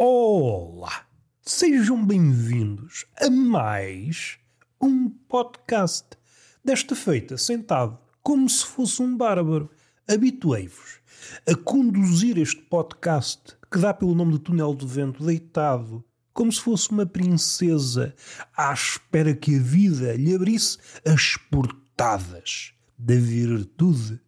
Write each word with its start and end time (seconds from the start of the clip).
Olá! 0.00 1.08
Sejam 1.42 2.06
bem-vindos 2.06 3.04
a 3.20 3.28
mais 3.28 4.38
um 4.80 5.10
podcast. 5.10 6.06
Desta 6.64 6.94
feita, 6.94 7.36
sentado, 7.36 7.98
como 8.22 8.48
se 8.48 8.64
fosse 8.64 9.02
um 9.02 9.16
bárbaro. 9.16 9.68
Habituei-vos 10.06 11.00
a 11.44 11.52
conduzir 11.56 12.38
este 12.38 12.62
podcast 12.62 13.56
que 13.68 13.80
dá 13.80 13.92
pelo 13.92 14.14
nome 14.14 14.34
de 14.34 14.38
Túnel 14.38 14.72
do 14.72 14.86
Vento 14.86 15.26
deitado, 15.26 16.04
como 16.32 16.52
se 16.52 16.60
fosse 16.60 16.92
uma 16.92 17.04
princesa 17.04 18.14
à 18.56 18.72
espera 18.72 19.34
que 19.34 19.56
a 19.56 19.60
vida 19.60 20.14
lhe 20.14 20.32
abrisse 20.32 20.78
as 21.04 21.36
portadas 21.50 22.72
da 22.96 23.16
virtude. 23.16 24.20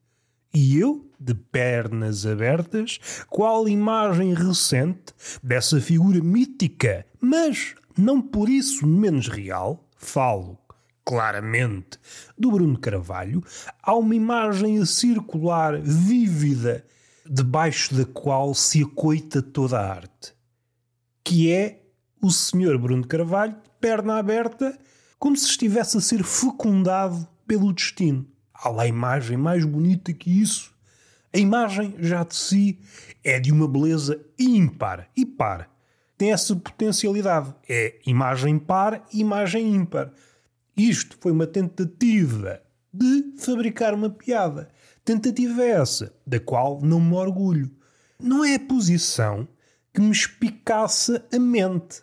E 0.53 0.79
eu, 0.79 1.09
de 1.19 1.35
pernas 1.35 2.27
abertas, 2.27 2.99
qual 3.29 3.69
imagem 3.69 4.35
recente 4.35 5.13
dessa 5.43 5.81
figura 5.81 6.21
mítica, 6.21 7.07
mas 7.21 7.75
não 7.97 8.21
por 8.21 8.49
isso 8.49 8.87
menos 8.87 9.29
real, 9.29 9.87
falo 9.97 10.59
claramente 11.05 11.99
do 12.37 12.51
Bruno 12.51 12.79
Carvalho, 12.79 13.43
há 13.83 13.95
uma 13.95 14.15
imagem 14.15 14.85
circular 14.85 15.81
vívida 15.81 16.85
debaixo 17.29 17.95
da 17.95 18.05
qual 18.05 18.55
se 18.55 18.83
acoita 18.83 19.41
toda 19.41 19.79
a 19.79 19.89
arte, 19.89 20.35
que 21.23 21.53
é 21.53 21.83
o 22.21 22.31
Sr. 22.31 22.79
Bruno 22.79 23.07
Carvalho, 23.07 23.53
de 23.53 23.71
perna 23.81 24.19
aberta, 24.19 24.79
como 25.19 25.37
se 25.37 25.47
estivesse 25.47 25.97
a 25.97 26.01
ser 26.01 26.25
fecundado 26.25 27.27
pelo 27.47 27.73
destino. 27.73 28.27
Há 28.63 28.69
lá 28.69 28.87
imagem 28.87 29.39
mais 29.39 29.65
bonita 29.65 30.13
que 30.13 30.31
isso. 30.41 30.75
A 31.33 31.39
imagem 31.39 31.95
já 31.99 32.25
de 32.25 32.35
si 32.35 32.79
é 33.25 33.41
de 33.41 33.51
uma 33.51 33.67
beleza 33.67 34.21
ímpar 34.39 35.09
e 35.17 35.25
par. 35.25 35.71
Tem 36.19 36.33
essa 36.33 36.55
potencialidade. 36.55 37.55
É 37.67 37.99
imagem 38.05 38.59
par 38.59 39.07
imagem 39.15 39.75
ímpar. 39.75 40.13
Isto 40.77 41.17
foi 41.21 41.33
uma 41.33 41.47
tentativa 41.47 42.61
de 42.93 43.33
fabricar 43.39 43.95
uma 43.95 44.11
piada. 44.11 44.69
Tentativa 45.05 45.65
essa, 45.65 46.13
da 46.27 46.39
qual 46.39 46.81
não 46.83 47.01
me 47.01 47.15
orgulho. 47.15 47.71
Não 48.19 48.45
é 48.45 48.57
a 48.57 48.61
posição 48.61 49.49
que 49.95 50.03
me 50.03 50.11
espicaça 50.11 51.25
a 51.33 51.39
mente. 51.39 52.03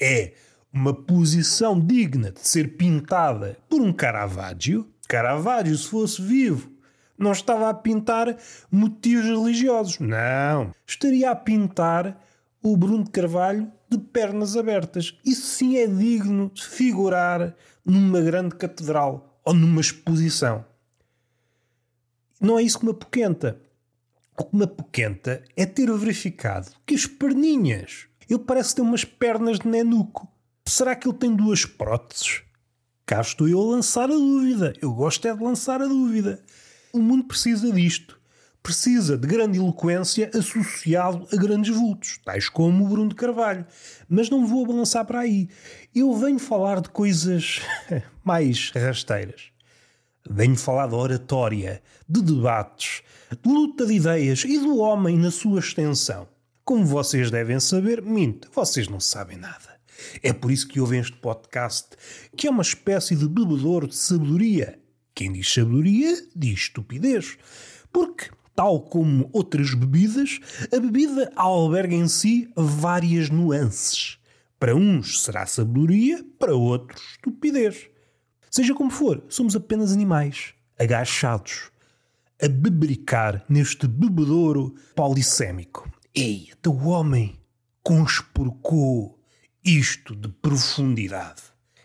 É 0.00 0.34
uma 0.72 0.94
posição 0.94 1.80
digna 1.80 2.30
de 2.30 2.46
ser 2.46 2.76
pintada 2.76 3.58
por 3.68 3.80
um 3.80 3.92
Caravaggio 3.92 4.88
Caravaggio, 5.06 5.76
se 5.76 5.88
fosse 5.88 6.20
vivo, 6.20 6.70
não 7.18 7.32
estava 7.32 7.68
a 7.68 7.74
pintar 7.74 8.36
motivos 8.70 9.24
religiosos. 9.24 9.98
Não. 9.98 10.72
Estaria 10.86 11.30
a 11.30 11.36
pintar 11.36 12.22
o 12.62 12.76
Bruno 12.76 13.04
de 13.04 13.10
Carvalho 13.10 13.70
de 13.88 13.98
pernas 13.98 14.56
abertas. 14.56 15.16
Isso 15.24 15.46
sim 15.46 15.76
é 15.76 15.86
digno 15.86 16.50
de 16.52 16.66
figurar 16.66 17.54
numa 17.84 18.20
grande 18.20 18.56
catedral 18.56 19.40
ou 19.44 19.54
numa 19.54 19.80
exposição. 19.80 20.64
Não 22.40 22.58
é 22.58 22.62
isso 22.62 22.80
que 22.80 22.84
me 22.84 22.90
apoquenta. 22.90 23.60
O 24.38 24.44
que 24.44 24.56
me 24.56 24.64
apoquenta 24.64 25.42
é 25.56 25.64
ter 25.64 25.90
verificado 25.92 26.70
que 26.84 26.94
as 26.94 27.06
perninhas. 27.06 28.06
Ele 28.28 28.40
parece 28.40 28.74
ter 28.74 28.82
umas 28.82 29.04
pernas 29.04 29.58
de 29.58 29.68
nenuco. 29.68 30.28
Será 30.64 30.94
que 30.96 31.08
ele 31.08 31.16
tem 31.16 31.34
duas 31.34 31.64
próteses? 31.64 32.42
Cá 33.06 33.20
estou 33.20 33.48
eu 33.48 33.60
a 33.60 33.76
lançar 33.76 34.10
a 34.10 34.14
dúvida. 34.14 34.72
Eu 34.82 34.92
gosto 34.92 35.28
é 35.28 35.32
de 35.32 35.40
lançar 35.40 35.80
a 35.80 35.86
dúvida. 35.86 36.40
O 36.92 36.98
mundo 36.98 37.22
precisa 37.22 37.70
disto. 37.70 38.20
Precisa 38.60 39.16
de 39.16 39.28
grande 39.28 39.58
eloquência 39.58 40.28
associado 40.34 41.28
a 41.32 41.36
grandes 41.36 41.72
vultos, 41.72 42.18
tais 42.24 42.48
como 42.48 42.84
o 42.84 42.88
Bruno 42.88 43.10
de 43.10 43.14
Carvalho. 43.14 43.64
Mas 44.08 44.28
não 44.28 44.44
vou 44.44 44.66
balançar 44.66 45.04
para 45.04 45.20
aí. 45.20 45.48
Eu 45.94 46.12
venho 46.16 46.40
falar 46.40 46.80
de 46.80 46.88
coisas 46.88 47.60
mais 48.24 48.72
rasteiras. 48.74 49.52
Venho 50.28 50.56
falar 50.56 50.88
de 50.88 50.96
oratória, 50.96 51.80
de 52.08 52.20
debates, 52.20 53.02
de 53.30 53.48
luta 53.48 53.86
de 53.86 53.94
ideias 53.94 54.42
e 54.42 54.58
do 54.58 54.78
homem 54.78 55.16
na 55.16 55.30
sua 55.30 55.60
extensão. 55.60 56.26
Como 56.64 56.84
vocês 56.84 57.30
devem 57.30 57.60
saber, 57.60 58.02
minto, 58.02 58.50
vocês 58.52 58.88
não 58.88 58.98
sabem 58.98 59.36
nada. 59.36 59.75
É 60.22 60.32
por 60.32 60.50
isso 60.50 60.68
que 60.68 60.80
ouvem 60.80 61.00
este 61.00 61.16
podcast, 61.16 61.88
que 62.36 62.46
é 62.46 62.50
uma 62.50 62.62
espécie 62.62 63.16
de 63.16 63.28
bebedouro 63.28 63.86
de 63.86 63.96
sabedoria. 63.96 64.78
Quem 65.14 65.32
diz 65.32 65.52
sabedoria 65.52 66.14
diz 66.34 66.60
estupidez. 66.60 67.38
Porque, 67.92 68.30
tal 68.54 68.82
como 68.82 69.30
outras 69.32 69.74
bebidas, 69.74 70.40
a 70.72 70.78
bebida 70.78 71.32
alberga 71.34 71.94
em 71.94 72.08
si 72.08 72.50
várias 72.54 73.30
nuances. 73.30 74.18
Para 74.58 74.74
uns 74.74 75.22
será 75.22 75.46
sabedoria, 75.46 76.24
para 76.38 76.54
outros 76.54 77.02
estupidez. 77.12 77.88
Seja 78.50 78.74
como 78.74 78.90
for, 78.90 79.22
somos 79.28 79.54
apenas 79.54 79.92
animais, 79.92 80.54
agachados, 80.78 81.70
a 82.42 82.48
bebericar 82.48 83.44
neste 83.48 83.86
bebedouro 83.86 84.74
polissémico. 84.94 85.90
Ei, 86.14 86.50
o 86.66 86.88
homem 86.88 87.38
conspurcou 87.82 89.15
isto 89.66 90.14
de 90.14 90.28
profundidade 90.28 91.42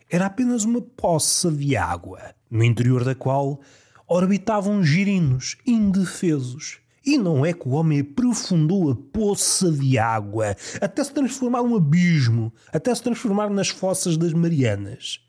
era 0.08 0.28
apenas 0.28 0.64
uma 0.66 0.84
poça 0.84 1.52
de 1.52 1.76
água, 1.76 2.36
no 2.48 2.64
interior 2.64 3.04
da 3.04 3.16
qual 3.16 3.60
orbitavam 4.08 4.84
girinos 4.84 5.58
indefesos. 5.66 6.78
E 7.04 7.18
não 7.18 7.44
é 7.44 7.54
que 7.54 7.68
o 7.68 7.72
homem 7.72 8.02
aprofundou 8.02 8.92
a 8.92 8.96
poça 8.96 9.72
de 9.72 9.98
água 9.98 10.56
até 10.80 11.04
se 11.04 11.12
transformar 11.12 11.64
num 11.64 11.76
abismo, 11.76 12.54
até 12.72 12.94
se 12.94 13.02
transformar 13.02 13.50
nas 13.50 13.70
fossas 13.70 14.16
das 14.16 14.32
Marianas. 14.32 15.20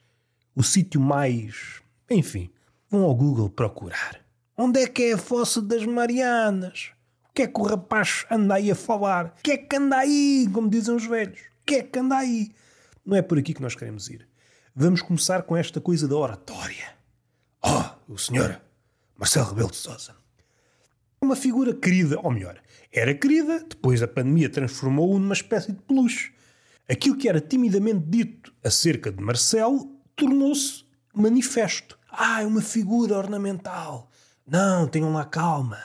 O 0.55 0.63
sítio 0.63 1.01
mais. 1.01 1.81
Enfim, 2.11 2.51
vão 2.91 3.05
ao 3.05 3.15
Google 3.15 3.49
procurar. 3.49 4.21
Onde 4.59 4.83
é 4.83 4.87
que 4.87 5.05
é 5.05 5.13
a 5.15 5.19
fossa 5.19 5.63
das 5.63 5.87
Marianas? 5.87 6.91
O 7.31 7.33
que 7.33 7.43
é 7.43 7.47
que 7.47 7.59
o 7.59 7.65
rapaz 7.65 8.27
anda 8.31 8.57
aí 8.57 8.71
a 8.71 8.75
falar? 8.75 9.35
O 9.39 9.43
que 9.43 9.53
é 9.53 9.57
que 9.57 9.75
anda 9.75 9.97
aí, 9.97 10.47
como 10.53 10.69
dizem 10.69 10.95
os 10.95 11.07
velhos? 11.07 11.52
Que 11.65 11.77
é 11.77 11.83
que 11.83 11.99
anda 11.99 12.17
aí? 12.17 12.53
Não 13.05 13.17
é 13.17 13.23
por 13.23 13.39
aqui 13.39 13.55
que 13.55 13.63
nós 13.63 13.75
queremos 13.75 14.09
ir. 14.09 14.27
Vamos 14.75 15.03
começar 15.03 15.43
com 15.43 15.57
esta 15.57 15.81
coisa 15.81 16.09
da 16.09 16.17
oratória. 16.17 16.95
Oh, 17.63 18.13
o 18.15 18.19
senhor 18.19 18.61
Marcelo 19.17 19.49
Rebelo 19.51 19.71
de 19.71 19.77
Sousa. 19.77 20.17
Uma 21.21 21.37
figura 21.37 21.75
querida, 21.75 22.19
ou 22.21 22.31
melhor, 22.31 22.61
era 22.91 23.15
querida, 23.15 23.61
depois 23.61 24.03
a 24.03 24.09
pandemia 24.09 24.49
transformou-o 24.49 25.19
numa 25.19 25.35
espécie 25.35 25.73
de 25.73 25.81
peluche. 25.83 26.33
Aquilo 26.89 27.17
que 27.17 27.29
era 27.29 27.41
timidamente 27.41 28.05
dito 28.09 28.53
acerca 28.65 29.13
de 29.13 29.23
Marcelo 29.23 29.97
tornou-se 30.17 30.85
manifesto. 31.15 31.99
Ah, 32.11 32.43
é 32.43 32.47
uma 32.47 32.61
figura 32.61 33.17
ornamental. 33.17 34.11
Não, 34.47 34.89
tenham 34.89 35.13
lá 35.13 35.25
calma. 35.25 35.79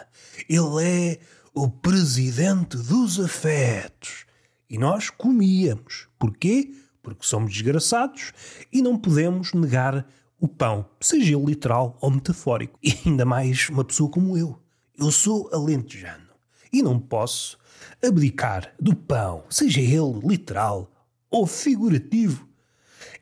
Ele 0.49 0.83
é 0.83 1.19
o 1.53 1.69
presidente 1.69 2.75
dos 2.77 3.19
afetos. 3.19 4.26
E 4.69 4.77
nós 4.77 5.09
comíamos. 5.09 6.07
Porquê? 6.19 6.73
Porque 7.01 7.25
somos 7.25 7.53
desgraçados 7.53 8.33
e 8.71 8.81
não 8.81 8.97
podemos 8.97 9.53
negar 9.53 10.05
o 10.39 10.47
pão, 10.47 10.85
seja 10.99 11.35
ele 11.35 11.45
literal 11.45 11.97
ou 12.01 12.11
metafórico. 12.11 12.77
E 12.83 12.93
ainda 13.05 13.25
mais 13.25 13.69
uma 13.69 13.83
pessoa 13.83 14.09
como 14.09 14.37
eu. 14.37 14.59
Eu 14.99 15.11
sou 15.11 15.49
alentejano 15.53 16.27
e 16.71 16.81
não 16.81 16.99
posso 16.99 17.57
abdicar 18.05 18.73
do 18.79 18.95
pão, 18.95 19.43
seja 19.49 19.79
ele 19.79 20.19
literal 20.23 20.91
ou 21.29 21.47
figurativo. 21.47 22.47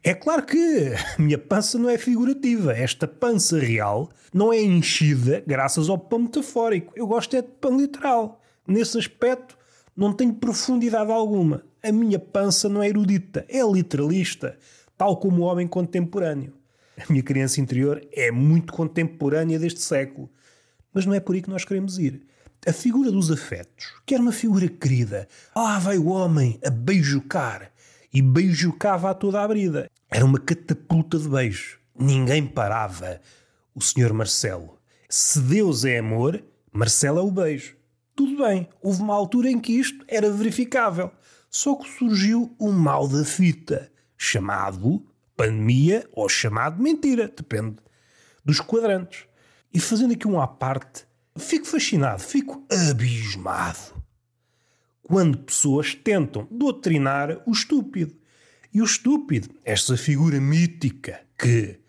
É 0.04 0.14
claro 0.14 0.46
que 0.46 0.94
a 1.18 1.22
minha 1.22 1.38
pança 1.38 1.78
não 1.80 1.90
é 1.90 1.98
figurativa. 1.98 2.74
Esta 2.74 3.08
pança 3.08 3.60
real 3.60 4.10
não 4.34 4.52
é 4.54 4.62
enchida 4.62 5.44
graças 5.46 5.90
ao 5.90 5.98
pão 5.98 6.20
metafórico. 6.20 6.94
Eu 6.96 7.08
gosto 7.08 7.36
é 7.36 7.42
de 7.42 7.48
pão 7.48 7.78
literal. 7.78 8.42
Nesse 8.68 8.98
aspecto, 8.98 9.58
não 9.96 10.12
tenho 10.12 10.34
profundidade 10.34 11.12
alguma. 11.12 11.64
A 11.82 11.92
minha 11.92 12.20
pança 12.20 12.68
não 12.68 12.84
é 12.84 12.90
erudita, 12.90 13.46
é 13.48 13.62
literalista, 13.62 14.58
tal 14.98 15.18
como 15.18 15.42
o 15.42 15.46
homem 15.46 15.68
contemporâneo. 15.68 16.54
A 16.98 17.12
minha 17.12 17.24
criança 17.24 17.62
interior 17.62 18.06
é 18.12 18.32
muito 18.32 18.74
contemporânea 18.74 19.60
deste 19.60 19.82
século. 19.82 20.30
Mas 20.94 21.06
não 21.06 21.14
é 21.14 21.20
por 21.20 21.36
aí 21.36 21.42
que 21.42 21.50
nós 21.50 21.66
queremos 21.66 22.00
ir. 22.00 22.26
A 22.66 22.74
figura 22.74 23.12
dos 23.12 23.30
afetos, 23.30 23.94
que 24.06 24.14
era 24.14 24.24
uma 24.24 24.32
figura 24.32 24.68
querida. 24.68 25.28
Ah, 25.54 25.78
vai 25.78 25.98
o 25.98 26.08
homem 26.08 26.60
a 26.66 26.70
beijocar. 26.70 27.72
E 28.14 28.22
beijucava 28.22 29.10
a 29.10 29.14
toda 29.14 29.44
a 29.44 29.48
brida. 29.48 29.92
Era 30.10 30.24
uma 30.24 30.40
catapulta 30.40 31.20
de 31.20 31.28
beijo. 31.28 31.80
Ninguém 31.98 32.48
parava. 32.48 33.20
O 33.74 33.82
senhor 33.82 34.14
Marcelo. 34.14 34.80
Se 35.10 35.40
Deus 35.42 35.84
é 35.84 36.00
amor, 36.00 36.42
Marcelo 36.72 37.20
é 37.20 37.22
o 37.22 37.30
beijo. 37.30 37.76
Tudo 38.16 38.44
bem, 38.44 38.70
houve 38.82 39.02
uma 39.02 39.14
altura 39.14 39.50
em 39.50 39.60
que 39.60 39.74
isto 39.74 40.06
era 40.08 40.32
verificável. 40.32 41.12
Só 41.50 41.76
que 41.76 41.90
surgiu 41.90 42.56
um 42.60 42.72
mal 42.72 43.08
da 43.08 43.26
fita, 43.26 43.92
chamado 44.18 45.06
pandemia 45.36 46.08
ou 46.14 46.30
chamado 46.30 46.82
mentira, 46.82 47.28
depende 47.28 47.78
dos 48.44 48.60
quadrantes. 48.60 49.26
E 49.74 49.80
fazendo 49.80 50.14
aqui 50.14 50.28
um 50.28 50.40
à 50.40 50.48
parte, 50.48 51.06
fico 51.38 51.66
fascinado, 51.66 52.22
fico 52.22 52.66
abismado 52.90 53.96
quando 55.04 55.38
pessoas 55.38 55.94
tentam 55.94 56.48
doutrinar 56.50 57.42
o 57.46 57.52
estúpido. 57.52 58.16
E 58.74 58.82
o 58.82 58.86
estúpido, 58.86 59.50
esta 59.64 59.96
figura 59.96 60.40
mítica 60.42 61.22
que 61.38 61.80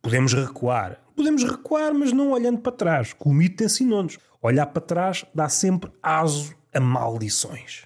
podemos 0.00 0.32
recuar. 0.32 1.00
Podemos 1.16 1.42
recuar, 1.44 1.94
mas 1.94 2.12
não 2.12 2.30
olhando 2.30 2.58
para 2.58 2.72
trás. 2.72 3.16
O 3.18 3.32
mito 3.32 3.64
ensinou-nos. 3.64 4.18
Olhar 4.42 4.66
para 4.66 4.82
trás 4.82 5.24
dá 5.34 5.48
sempre 5.48 5.90
aso 6.02 6.54
a 6.74 6.78
maldições. 6.78 7.84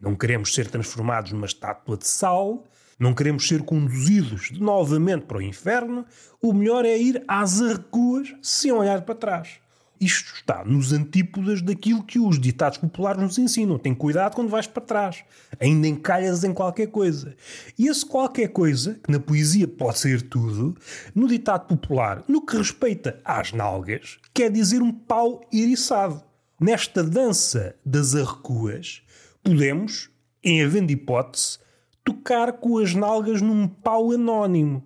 Não 0.00 0.14
queremos 0.14 0.54
ser 0.54 0.70
transformados 0.70 1.32
numa 1.32 1.44
estátua 1.44 1.96
de 1.96 2.06
sal, 2.06 2.64
não 2.96 3.12
queremos 3.12 3.48
ser 3.48 3.64
conduzidos 3.64 4.52
novamente 4.52 5.26
para 5.26 5.38
o 5.38 5.42
inferno. 5.42 6.06
O 6.40 6.52
melhor 6.52 6.84
é 6.84 6.96
ir 6.96 7.22
às 7.26 7.60
arrecuas 7.60 8.32
sem 8.40 8.70
olhar 8.70 9.02
para 9.02 9.14
trás. 9.16 9.60
Isto 10.00 10.32
está 10.34 10.64
nos 10.64 10.92
antípodas 10.92 11.60
daquilo 11.60 12.04
que 12.04 12.20
os 12.20 12.38
ditados 12.38 12.78
populares 12.78 13.20
nos 13.20 13.36
ensinam. 13.36 13.78
Tem 13.78 13.92
cuidado 13.92 14.34
quando 14.34 14.48
vais 14.48 14.66
para 14.66 14.82
trás. 14.82 15.24
Ainda 15.58 15.88
encalhas 15.88 16.44
em 16.44 16.52
qualquer 16.52 16.86
coisa. 16.86 17.34
E 17.76 17.88
esse 17.88 18.06
qualquer 18.06 18.48
coisa, 18.48 18.94
que 19.02 19.10
na 19.10 19.18
poesia 19.18 19.66
pode 19.66 19.98
ser 19.98 20.22
tudo, 20.22 20.76
no 21.14 21.26
ditado 21.26 21.66
popular, 21.66 22.22
no 22.28 22.46
que 22.46 22.56
respeita 22.56 23.20
às 23.24 23.52
nalgas, 23.52 24.18
quer 24.32 24.52
dizer 24.52 24.80
um 24.82 24.92
pau 24.92 25.40
iriçado. 25.52 26.22
Nesta 26.60 27.02
dança 27.02 27.74
das 27.84 28.14
arrecuas, 28.14 29.02
podemos, 29.42 30.10
em 30.42 30.62
havendo 30.62 30.92
hipótese, 30.92 31.58
tocar 32.04 32.52
com 32.52 32.78
as 32.78 32.94
nalgas 32.94 33.42
num 33.42 33.66
pau 33.66 34.12
anónimo. 34.12 34.84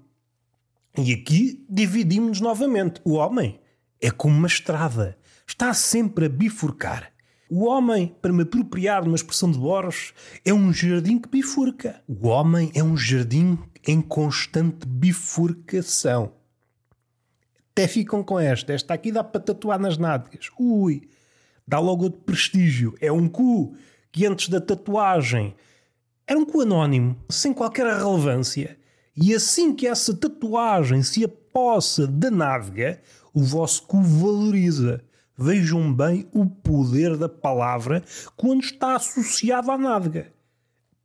E 0.98 1.12
aqui 1.12 1.64
dividimos-nos 1.68 2.40
novamente. 2.40 3.00
O 3.04 3.12
homem 3.12 3.58
é 4.02 4.10
como 4.10 4.36
uma 4.36 4.48
estrada. 4.48 5.16
Está 5.46 5.72
sempre 5.72 6.26
a 6.26 6.28
bifurcar. 6.28 7.12
O 7.48 7.66
homem, 7.66 8.16
para 8.20 8.32
me 8.32 8.42
apropriar 8.42 9.02
de 9.02 9.08
uma 9.08 9.16
expressão 9.16 9.50
de 9.50 9.58
Borges, 9.58 10.12
é 10.44 10.52
um 10.52 10.72
jardim 10.72 11.18
que 11.18 11.28
bifurca. 11.28 12.02
O 12.08 12.26
homem 12.26 12.72
é 12.74 12.82
um 12.82 12.96
jardim 12.96 13.58
em 13.86 14.00
constante 14.00 14.86
bifurcação. 14.86 16.32
Até 17.70 17.86
ficam 17.86 18.24
com 18.24 18.40
esta. 18.40 18.72
Esta 18.72 18.94
aqui 18.94 19.12
dá 19.12 19.22
para 19.22 19.40
tatuar 19.40 19.78
nas 19.78 19.96
nádegas. 19.96 20.50
Ui, 20.58 21.08
dá 21.66 21.78
logo 21.78 22.04
outro 22.04 22.20
prestígio. 22.20 22.94
É 23.00 23.12
um 23.12 23.28
cu 23.28 23.76
que 24.10 24.26
antes 24.26 24.48
da 24.48 24.60
tatuagem 24.60 25.54
era 26.26 26.38
um 26.38 26.44
cu 26.44 26.62
anónimo, 26.62 27.16
sem 27.28 27.52
qualquer 27.52 27.86
relevância. 27.86 28.78
E 29.14 29.34
assim 29.34 29.74
que 29.74 29.86
essa 29.86 30.14
tatuagem 30.14 31.02
se 31.02 31.22
apossa 31.22 32.06
da 32.06 32.30
nádega, 32.30 33.00
o 33.32 33.42
vosso 33.42 33.82
cu 33.84 34.00
valoriza. 34.02 35.02
Vejam 35.36 35.92
bem 35.92 36.28
o 36.32 36.46
poder 36.46 37.16
da 37.16 37.28
palavra 37.28 38.02
quando 38.36 38.62
está 38.62 38.96
associado 38.96 39.70
à 39.70 39.78
nádega. 39.78 40.32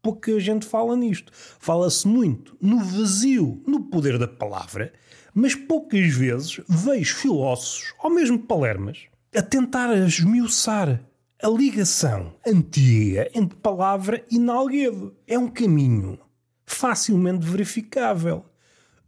Pouca 0.01 0.39
gente 0.39 0.65
fala 0.65 0.95
nisto. 0.95 1.31
Fala-se 1.33 2.07
muito 2.07 2.55
no 2.61 2.79
vazio, 2.79 3.61
no 3.65 3.85
poder 3.85 4.17
da 4.17 4.27
palavra, 4.27 4.93
mas 5.33 5.55
poucas 5.55 6.13
vezes 6.13 6.61
vejo 6.67 7.15
filósofos, 7.15 7.93
ou 8.03 8.09
mesmo 8.09 8.39
palermas, 8.39 9.05
a 9.35 9.41
tentar 9.41 9.95
esmiuçar 9.97 11.01
a 11.41 11.47
ligação 11.47 12.33
antiga 12.45 13.29
entre 13.33 13.57
palavra 13.57 14.23
e 14.29 14.39
nalguedo. 14.39 15.15
É 15.27 15.37
um 15.37 15.47
caminho 15.47 16.19
facilmente 16.65 17.45
verificável. 17.45 18.45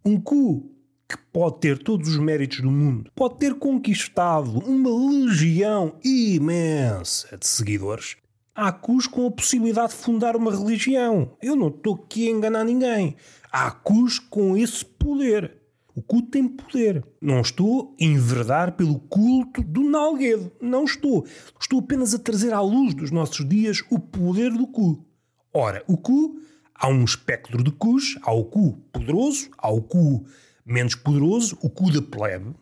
Um 0.03 0.19
cu 0.19 0.71
que 1.09 1.17
pode 1.33 1.59
ter 1.59 1.79
todos 1.79 2.07
os 2.07 2.17
méritos 2.17 2.61
do 2.61 2.69
mundo, 2.69 3.11
pode 3.15 3.39
ter 3.39 3.55
conquistado 3.55 4.59
uma 4.59 4.91
legião 5.25 5.95
imensa 6.03 7.35
de 7.35 7.47
seguidores, 7.47 8.15
há 8.53 8.71
cus 8.71 9.07
com 9.07 9.25
a 9.25 9.31
possibilidade 9.31 9.93
de 9.93 9.97
fundar 9.97 10.35
uma 10.35 10.51
religião. 10.51 11.35
Eu 11.41 11.55
não 11.55 11.69
estou 11.69 11.95
aqui 11.95 12.27
a 12.27 12.31
enganar 12.31 12.63
ninguém. 12.63 13.15
Há 13.51 13.71
cus 13.71 14.19
com 14.19 14.55
esse 14.55 14.85
poder. 14.85 15.57
O 15.95 16.01
culto 16.01 16.29
tem 16.29 16.47
poder. 16.47 17.03
Não 17.19 17.41
estou 17.41 17.95
a 17.99 18.03
enverdar 18.03 18.73
pelo 18.73 18.99
culto 18.99 19.63
do 19.63 19.81
Nalguedo. 19.81 20.51
Não 20.61 20.83
estou. 20.83 21.25
Estou 21.59 21.79
apenas 21.79 22.13
a 22.13 22.19
trazer 22.19 22.53
à 22.53 22.61
luz 22.61 22.93
dos 22.93 23.09
nossos 23.09 23.47
dias 23.47 23.81
o 23.89 23.97
poder 23.97 24.51
do 24.51 24.67
cu. 24.67 25.03
Ora, 25.51 25.83
o 25.87 25.97
cu, 25.97 26.39
há 26.75 26.87
um 26.87 27.03
espectro 27.03 27.63
de 27.63 27.71
cus. 27.71 28.19
Há 28.21 28.31
o 28.31 28.45
cu 28.45 28.73
poderoso, 28.91 29.49
há 29.57 29.71
o 29.71 29.81
cu 29.81 30.25
menos 30.69 30.95
poderoso, 30.95 31.57
o 31.61 31.69
cu 31.69 31.91
da 31.91 32.01
plebe, 32.01 32.53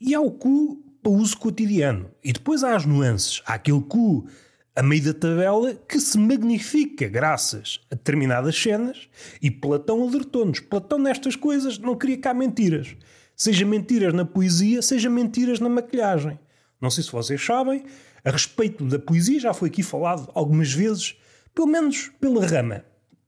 e 0.00 0.14
há 0.14 0.20
o 0.20 0.30
cu 0.30 0.82
para 1.02 1.12
uso 1.12 1.36
cotidiano. 1.36 2.10
E 2.24 2.32
depois 2.32 2.64
há 2.64 2.74
as 2.74 2.86
nuances. 2.86 3.42
Há 3.46 3.54
aquele 3.54 3.80
cu 3.82 4.26
a 4.74 4.82
meio 4.82 5.02
da 5.02 5.14
tabela 5.14 5.74
que 5.74 6.00
se 6.00 6.18
magnifica 6.18 7.08
graças 7.08 7.80
a 7.90 7.94
determinadas 7.94 8.56
cenas 8.56 9.08
e 9.42 9.50
Platão 9.50 10.02
alertou-nos. 10.02 10.60
Platão 10.60 10.98
nestas 10.98 11.36
coisas 11.36 11.78
não 11.78 11.96
queria 11.96 12.18
cá 12.18 12.32
mentiras. 12.32 12.96
Seja 13.36 13.66
mentiras 13.66 14.14
na 14.14 14.24
poesia, 14.24 14.82
seja 14.82 15.10
mentiras 15.10 15.60
na 15.60 15.68
maquilhagem. 15.68 16.38
Não 16.80 16.90
sei 16.90 17.04
se 17.04 17.12
vocês 17.12 17.44
sabem, 17.44 17.84
a 18.24 18.30
respeito 18.30 18.84
da 18.84 18.98
poesia 18.98 19.40
já 19.40 19.52
foi 19.52 19.68
aqui 19.68 19.82
falado 19.82 20.30
algumas 20.34 20.72
vezes, 20.72 21.16
pelo 21.54 21.66
menos 21.66 22.10
pela 22.20 22.46
rama. 22.46 22.84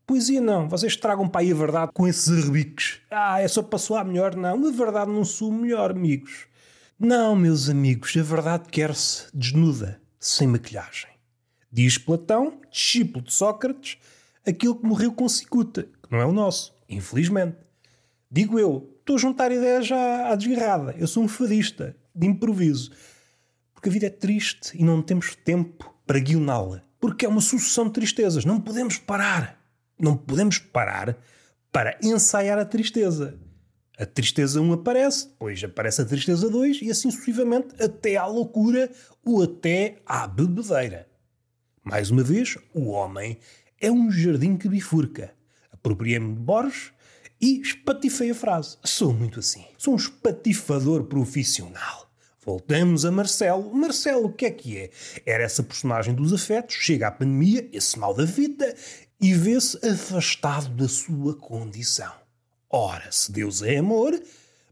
Poesia 0.07 0.41
não, 0.41 0.69
vocês 0.69 0.97
tragam 0.97 1.29
para 1.29 1.43
aí 1.43 1.53
a 1.53 1.55
verdade 1.55 1.93
com 1.95 2.07
esses 2.07 2.29
arrebiques. 2.29 3.01
Ah, 3.11 3.41
é 3.41 3.47
só 3.47 3.63
para 3.63 3.79
soar 3.79 4.05
melhor? 4.05 4.35
Não, 4.35 4.67
a 4.67 4.71
verdade 4.71 5.11
não 5.11 5.25
soa 5.25 5.53
melhor, 5.53 5.93
amigos. 5.93 6.47
Não, 6.99 7.37
meus 7.37 7.69
amigos, 7.69 8.17
a 8.17 8.23
verdade 8.23 8.69
quer-se 8.69 9.27
desnuda, 9.33 10.01
sem 10.19 10.49
maquilhagem. 10.49 11.11
Diz 11.71 11.99
Platão, 11.99 12.61
discípulo 12.71 13.25
de 13.25 13.33
Sócrates, 13.33 13.99
aquele 14.47 14.75
que 14.75 14.87
morreu 14.87 15.13
com 15.13 15.29
cicuta, 15.29 15.85
que 16.03 16.11
não 16.11 16.21
é 16.21 16.27
o 16.27 16.33
nosso, 16.33 16.75
infelizmente. 16.89 17.57
Digo 18.31 18.59
eu, 18.59 18.93
estou 19.01 19.17
a 19.17 19.19
juntar 19.19 19.53
ideias 19.53 19.87
já 19.87 20.31
à 20.31 20.35
desgarrada. 20.35 20.95
Eu 20.99 21.07
sou 21.07 21.23
um 21.23 21.29
fadista, 21.29 21.97
de 22.15 22.27
improviso. 22.27 22.91
Porque 23.73 23.89
a 23.89 23.93
vida 23.93 24.07
é 24.07 24.11
triste 24.11 24.77
e 24.79 24.85
não 24.85 25.01
temos 25.01 25.35
tempo 25.35 25.95
para 26.07 26.19
guioná-la. 26.19 26.83
Porque 27.01 27.25
é 27.25 27.29
uma 27.29 27.41
sucessão 27.41 27.87
de 27.87 27.93
tristezas. 27.93 28.45
Não 28.45 28.61
podemos 28.61 28.99
parar 28.99 29.62
não 30.03 30.17
podemos 30.17 30.59
parar 30.59 31.17
para 31.71 31.97
ensaiar 32.03 32.59
a 32.59 32.65
tristeza. 32.65 33.39
A 33.97 34.05
tristeza 34.05 34.61
1 34.61 34.73
aparece, 34.73 35.29
depois 35.29 35.63
aparece 35.63 36.03
a 36.03 36.05
tristeza 36.05 36.51
2 36.51 36.81
e 36.83 36.91
assim 36.91 37.11
sucessivamente 37.11 37.81
até 37.81 38.17
à 38.17 38.27
loucura 38.27 38.91
ou 39.25 39.43
até 39.43 39.99
à 40.05 40.27
bebedeira. 40.27 41.07
Mais 41.85 42.11
uma 42.11 42.23
vez, 42.23 42.59
o 42.75 42.89
homem 42.89 43.39
é 43.81 43.91
um 43.91 44.11
jardim 44.11 44.57
que 44.57 44.69
bifurca. 44.69 45.33
Apropriei-me 45.71 46.35
de 46.35 46.41
Borges 46.41 46.93
e 47.41 47.61
espatifei 47.61 48.31
a 48.31 48.35
frase. 48.35 48.79
Sou 48.85 49.13
muito 49.13 49.41
assim. 49.41 49.65
Sou 49.79 49.95
um 49.95 49.97
espatifador 49.97 51.05
profissional. 51.05 52.11
Voltamos 52.45 53.05
a 53.05 53.11
Marcelo. 53.13 53.73
Marcelo, 53.73 54.27
o 54.27 54.33
que 54.33 54.47
é 54.47 54.51
que 54.51 54.79
é? 54.79 54.91
Era 55.25 55.45
essa 55.45 55.63
personagem 55.63 56.13
dos 56.13 56.33
afetos, 56.33 56.75
chega 56.75 57.07
à 57.07 57.11
pandemia, 57.11 57.69
esse 57.73 57.97
mal 57.99 58.13
da 58.13 58.25
vida, 58.25 58.75
e 59.23 59.33
vê-se 59.35 59.79
afastado 59.87 60.69
da 60.71 60.89
sua 60.89 61.37
condição. 61.37 62.13
Ora, 62.69 63.07
se 63.13 63.31
Deus 63.31 63.63
é 63.63 63.77
amor, 63.77 64.21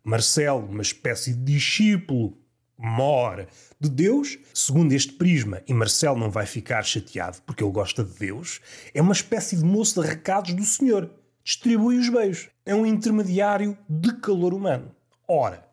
Marcelo, 0.02 0.66
uma 0.66 0.82
espécie 0.82 1.32
de 1.32 1.54
discípulo 1.54 2.36
mor 2.76 3.46
de 3.78 3.88
Deus, 3.88 4.38
segundo 4.52 4.92
este 4.92 5.12
prisma, 5.12 5.62
e 5.68 5.72
Marcelo 5.72 6.18
não 6.18 6.30
vai 6.30 6.46
ficar 6.46 6.82
chateado 6.82 7.40
porque 7.46 7.62
ele 7.62 7.70
gosta 7.70 8.02
de 8.02 8.18
Deus, 8.18 8.60
é 8.92 9.00
uma 9.00 9.12
espécie 9.12 9.56
de 9.56 9.64
moço 9.64 10.02
de 10.02 10.08
recados 10.08 10.52
do 10.52 10.64
Senhor. 10.64 11.08
Distribui 11.44 11.98
os 11.98 12.08
beijos. 12.08 12.48
É 12.66 12.74
um 12.74 12.84
intermediário 12.84 13.78
de 13.88 14.14
calor 14.16 14.52
humano. 14.52 14.90
Ora, 15.28 15.64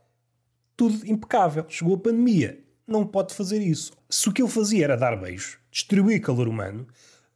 tudo 0.76 1.06
impecável. 1.08 1.66
Chegou 1.68 1.96
a 1.96 2.00
pandemia. 2.00 2.64
Não 2.86 3.06
pode 3.06 3.34
fazer 3.34 3.60
isso. 3.60 3.92
Se 4.10 4.30
o 4.30 4.32
que 4.32 4.42
ele 4.42 4.52
fazia 4.52 4.86
era 4.86 4.96
dar 4.96 5.16
beijos, 5.18 5.58
distribuir 5.72 6.22
calor 6.22 6.48
humano, 6.48 6.88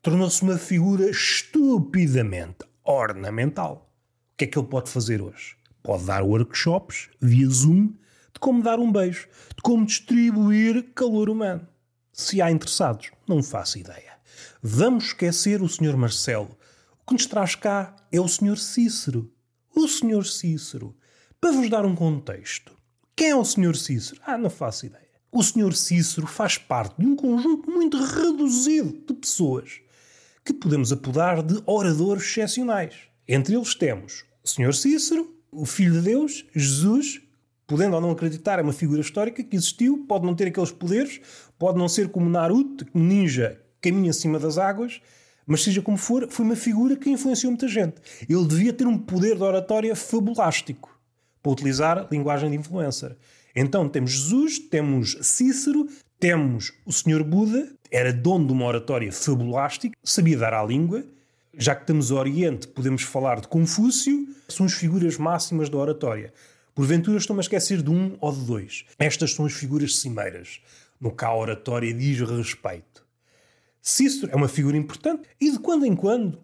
tornou-se 0.02 0.42
uma 0.42 0.58
figura 0.58 1.12
estupidamente 1.12 2.66
ornamental. 2.84 3.88
O 4.34 4.38
que 4.38 4.46
é 4.46 4.48
que 4.48 4.58
ele 4.58 4.68
pode 4.68 4.90
fazer 4.90 5.22
hoje? 5.22 5.56
Pode 5.84 6.06
dar 6.06 6.24
workshops 6.24 7.10
via 7.22 7.48
Zoom 7.48 7.94
de 8.34 8.40
como 8.40 8.64
dar 8.64 8.80
um 8.80 8.92
beijo, 8.92 9.28
de 9.56 9.62
como 9.62 9.86
distribuir 9.86 10.92
calor 10.96 11.30
humano. 11.30 11.68
Se 12.12 12.42
há 12.42 12.50
interessados, 12.52 13.12
não 13.28 13.44
faço 13.44 13.78
ideia. 13.78 14.14
Vamos 14.62 15.06
esquecer 15.06 15.62
o 15.62 15.70
Sr. 15.70 15.96
Marcelo. 15.96 16.58
O 17.04 17.06
que 17.06 17.14
nos 17.14 17.28
traz 17.28 17.54
cá 17.54 17.96
é 18.12 18.20
o 18.20 18.28
Sr. 18.28 18.58
Cícero. 18.58 19.32
O 19.76 19.88
Sr. 19.88 20.26
Cícero. 20.26 20.96
Para 21.40 21.52
vos 21.52 21.70
dar 21.70 21.86
um 21.86 21.96
contexto. 21.96 22.76
Quem 23.16 23.30
é 23.30 23.36
o 23.36 23.46
Sr. 23.46 23.76
Cícero? 23.76 24.20
Ah, 24.26 24.38
não 24.38 24.50
faço 24.50 24.88
ideia. 24.88 25.12
O 25.32 25.44
Sr. 25.44 25.76
Cícero 25.76 26.26
faz 26.26 26.58
parte 26.58 27.00
de 27.00 27.06
um 27.06 27.16
conjunto 27.16 27.70
muito 27.70 27.98
reduzido 28.04 29.04
de 29.06 29.14
pessoas 29.14 29.82
que 30.44 30.54
podemos 30.54 30.92
apodar 30.92 31.44
de 31.44 31.62
oradores 31.66 32.24
excepcionais. 32.24 32.96
Entre 33.28 33.56
eles 33.56 33.76
temos 33.76 34.26
o 34.44 34.48
Sr. 34.48 34.74
Cícero, 34.74 35.36
o 35.52 35.66
Filho 35.66 35.94
de 35.94 36.02
Deus, 36.02 36.46
Jesus, 36.56 37.22
podendo 37.68 37.96
ou 37.96 38.02
não 38.02 38.12
acreditar, 38.12 38.60
é 38.60 38.62
uma 38.62 38.74
figura 38.74 39.02
histórica 39.02 39.44
que 39.44 39.56
existiu, 39.56 40.06
pode 40.08 40.26
não 40.26 40.36
ter 40.36 40.48
aqueles 40.48 40.72
poderes, 40.72 41.22
pode 41.58 41.78
não 41.78 41.88
ser 41.88 42.10
como 42.10 42.30
Naruto, 42.30 42.86
ninja 42.94 43.62
caminho 43.80 44.10
acima 44.10 44.40
das 44.40 44.58
águas, 44.58 45.02
mas 45.46 45.64
seja 45.64 45.82
como 45.82 45.98
for, 45.98 46.28
foi 46.30 46.46
uma 46.46 46.56
figura 46.56 46.96
que 46.96 47.10
influenciou 47.10 47.52
muita 47.52 47.68
gente. 47.68 47.96
Ele 48.30 48.46
devia 48.46 48.72
ter 48.72 48.88
um 48.88 48.98
poder 48.98 49.36
de 49.36 49.44
oratória 49.44 49.96
fabulástico, 49.96 51.00
para 51.42 51.52
utilizar 51.52 52.08
linguagem 52.12 52.52
de 52.52 52.58
influencer. 52.58 53.18
Então 53.56 53.90
temos 53.90 54.12
Jesus, 54.12 54.60
temos 54.60 55.18
Cícero, 55.22 55.88
temos 56.22 56.72
o 56.86 56.94
Senhor 56.94 57.24
Buda, 57.24 57.68
era 57.90 58.14
dono 58.14 58.46
de 58.46 58.54
uma 58.54 58.66
oratória 58.66 59.12
fabulástica, 59.12 59.98
sabia 60.04 60.38
dar 60.38 60.54
à 60.54 60.64
língua. 60.64 61.04
Já 61.58 61.74
que 61.74 61.82
estamos 61.82 62.12
ao 62.12 62.20
Oriente, 62.20 62.68
podemos 62.68 63.02
falar 63.02 63.42
de 63.42 63.48
Confúcio, 63.48 64.28
são 64.48 64.68
as 64.68 64.74
figuras 64.74 65.18
máximas 65.18 65.68
da 65.68 65.80
oratória. 65.80 66.32
Porventura 66.76 67.18
estou-me 67.18 67.40
a 67.40 67.42
esquecer 67.42 67.82
de 67.82 67.90
um 67.90 68.16
ou 68.22 68.32
de 68.32 68.46
dois. 68.46 68.86
Estas 69.00 69.34
são 69.34 69.48
as 69.48 69.54
figuras 69.54 69.98
cimeiras, 69.98 70.62
no 71.00 71.12
que 71.12 71.26
a 71.26 71.36
oratória 71.36 71.92
diz 71.92 72.20
respeito. 72.20 73.04
Cícero 73.82 74.32
é 74.32 74.36
uma 74.36 74.48
figura 74.48 74.78
importante 74.78 75.24
e 75.40 75.52
de 75.52 75.58
quando 75.58 75.88
em 75.88 75.96
quando 75.96 76.38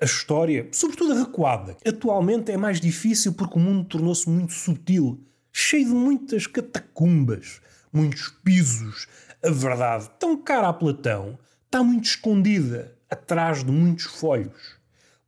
a 0.00 0.06
história, 0.06 0.66
sobretudo 0.72 1.12
a 1.12 1.18
recuada, 1.18 1.76
atualmente 1.86 2.50
é 2.50 2.56
mais 2.56 2.80
difícil 2.80 3.34
porque 3.34 3.58
o 3.58 3.62
mundo 3.62 3.84
tornou-se 3.84 4.26
muito 4.30 4.54
sutil, 4.54 5.20
cheio 5.52 5.84
de 5.84 5.94
muitas 5.94 6.46
catacumbas, 6.46 7.60
muitos 7.92 8.28
pisos. 8.42 9.06
A 9.44 9.50
verdade, 9.50 10.08
tão 10.18 10.36
cara 10.36 10.68
a 10.68 10.72
Platão, 10.72 11.38
está 11.64 11.82
muito 11.82 12.04
escondida 12.04 12.96
atrás 13.10 13.62
de 13.62 13.70
muitos 13.70 14.04
folhos. 14.04 14.80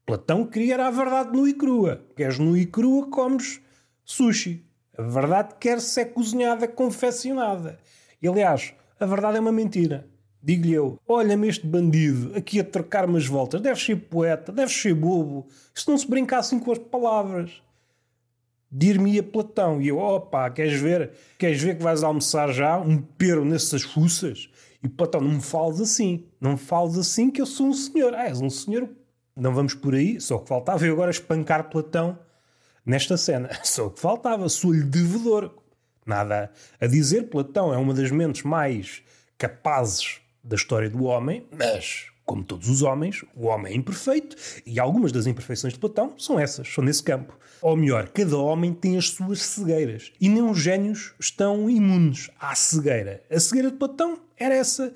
Platão 0.07 0.47
queria 0.47 0.85
a 0.87 0.91
verdade 0.91 1.33
nua 1.33 1.49
e 1.49 1.55
crua. 1.55 2.05
Queres 2.17 2.39
nua 2.39 2.59
e 2.59 2.67
crua, 2.67 3.09
comes 3.09 3.61
sushi. 4.05 4.65
A 4.97 5.03
verdade 5.03 5.55
quer 5.59 5.81
ser 5.81 6.07
cozinhada, 6.07 6.69
confeccionada. 6.69 7.79
E, 8.23 8.29
aliás, 8.29 8.75
a 9.01 9.07
verdade 9.07 9.39
é 9.39 9.41
uma 9.41 9.53
mentira. 9.53 10.07
Digo-lhe 10.43 10.75
eu, 10.75 11.01
olha-me 11.09 11.49
este 11.49 11.67
bandido 11.67 12.37
aqui 12.37 12.61
a 12.61 12.65
trocar 12.65 13.09
umas 13.09 13.27
voltas. 13.27 13.63
Deve 13.63 13.81
ser 13.81 13.97
poeta, 13.97 14.53
deve 14.53 14.71
ser 14.71 14.95
bobo. 14.95 15.47
Se 15.75 15.89
não 15.89 15.97
se 15.97 16.07
brincassem 16.07 16.59
com 16.59 16.71
as 16.71 16.79
palavras. 16.79 17.63
Dir-me-ia 18.77 19.23
Platão. 19.23 19.81
E 19.81 19.87
eu, 19.87 19.99
opa, 19.99 20.51
queres 20.51 20.81
ver? 20.81 21.13
Queres 21.39 21.63
ver 21.63 21.77
que 21.77 21.83
vais 21.85 22.03
almoçar 22.03 22.53
já? 22.53 22.77
Um 22.77 23.01
pero 23.01 23.45
nessas 23.45 23.83
fuças? 23.83 24.51
E 24.83 24.89
Platão, 24.89 25.21
não 25.21 25.35
me 25.35 25.41
fales 25.41 25.81
assim. 25.81 26.27
Não 26.41 26.53
me 26.53 26.59
fales 26.59 26.99
assim 26.99 27.31
que 27.31 27.41
eu 27.41 27.47
sou 27.47 27.69
um 27.69 27.73
senhor. 27.73 28.13
Ah, 28.15 28.27
és 28.27 28.41
um 28.41 28.51
senhor. 28.51 28.89
Não 29.37 29.55
vamos 29.55 29.75
por 29.75 29.95
aí. 29.95 30.21
Só 30.21 30.39
que 30.39 30.49
faltava 30.49 30.85
eu 30.85 30.93
agora 30.93 31.13
espancar 31.13 31.71
Platão 31.71 32.19
nesta 32.85 33.17
cena. 33.17 33.49
Só 33.63 33.89
que 33.91 34.01
faltava. 34.01 34.49
Sou-lhe 34.49 34.83
devedor. 34.83 35.55
Nada 36.05 36.51
a 36.81 36.87
dizer. 36.89 37.31
Platão 37.31 37.73
é 37.73 37.77
uma 37.77 37.95
das 37.95 38.11
mentes 38.11 38.43
mais 38.43 39.05
capazes 39.39 40.21
da 40.43 40.57
história 40.57 40.91
do 40.91 41.05
homem, 41.05 41.47
mas 41.57 42.07
como 42.25 42.43
todos 42.43 42.69
os 42.69 42.83
homens, 42.83 43.25
o 43.35 43.47
homem 43.47 43.73
é 43.73 43.77
imperfeito 43.77 44.37
e 44.65 44.81
algumas 44.81 45.13
das 45.13 45.27
imperfeições 45.27 45.75
de 45.75 45.79
Platão 45.79 46.15
são 46.19 46.39
essas, 46.39 46.69
são 46.69 46.83
nesse 46.83 47.03
campo. 47.03 47.39
Ou 47.61 47.77
melhor, 47.77 48.09
cada 48.09 48.37
homem 48.37 48.73
tem 48.73 48.97
as 48.97 49.11
suas 49.11 49.43
cegueiras 49.43 50.13
e 50.21 50.29
nem 50.29 50.43
os 50.43 50.59
génios 50.59 51.13
estão 51.21 51.69
imunes 51.69 52.31
à 52.41 52.55
cegueira. 52.55 53.23
A 53.31 53.39
cegueira 53.39 53.71
de 53.71 53.77
Platão 53.77 54.19
era 54.37 54.55
essa 54.55 54.93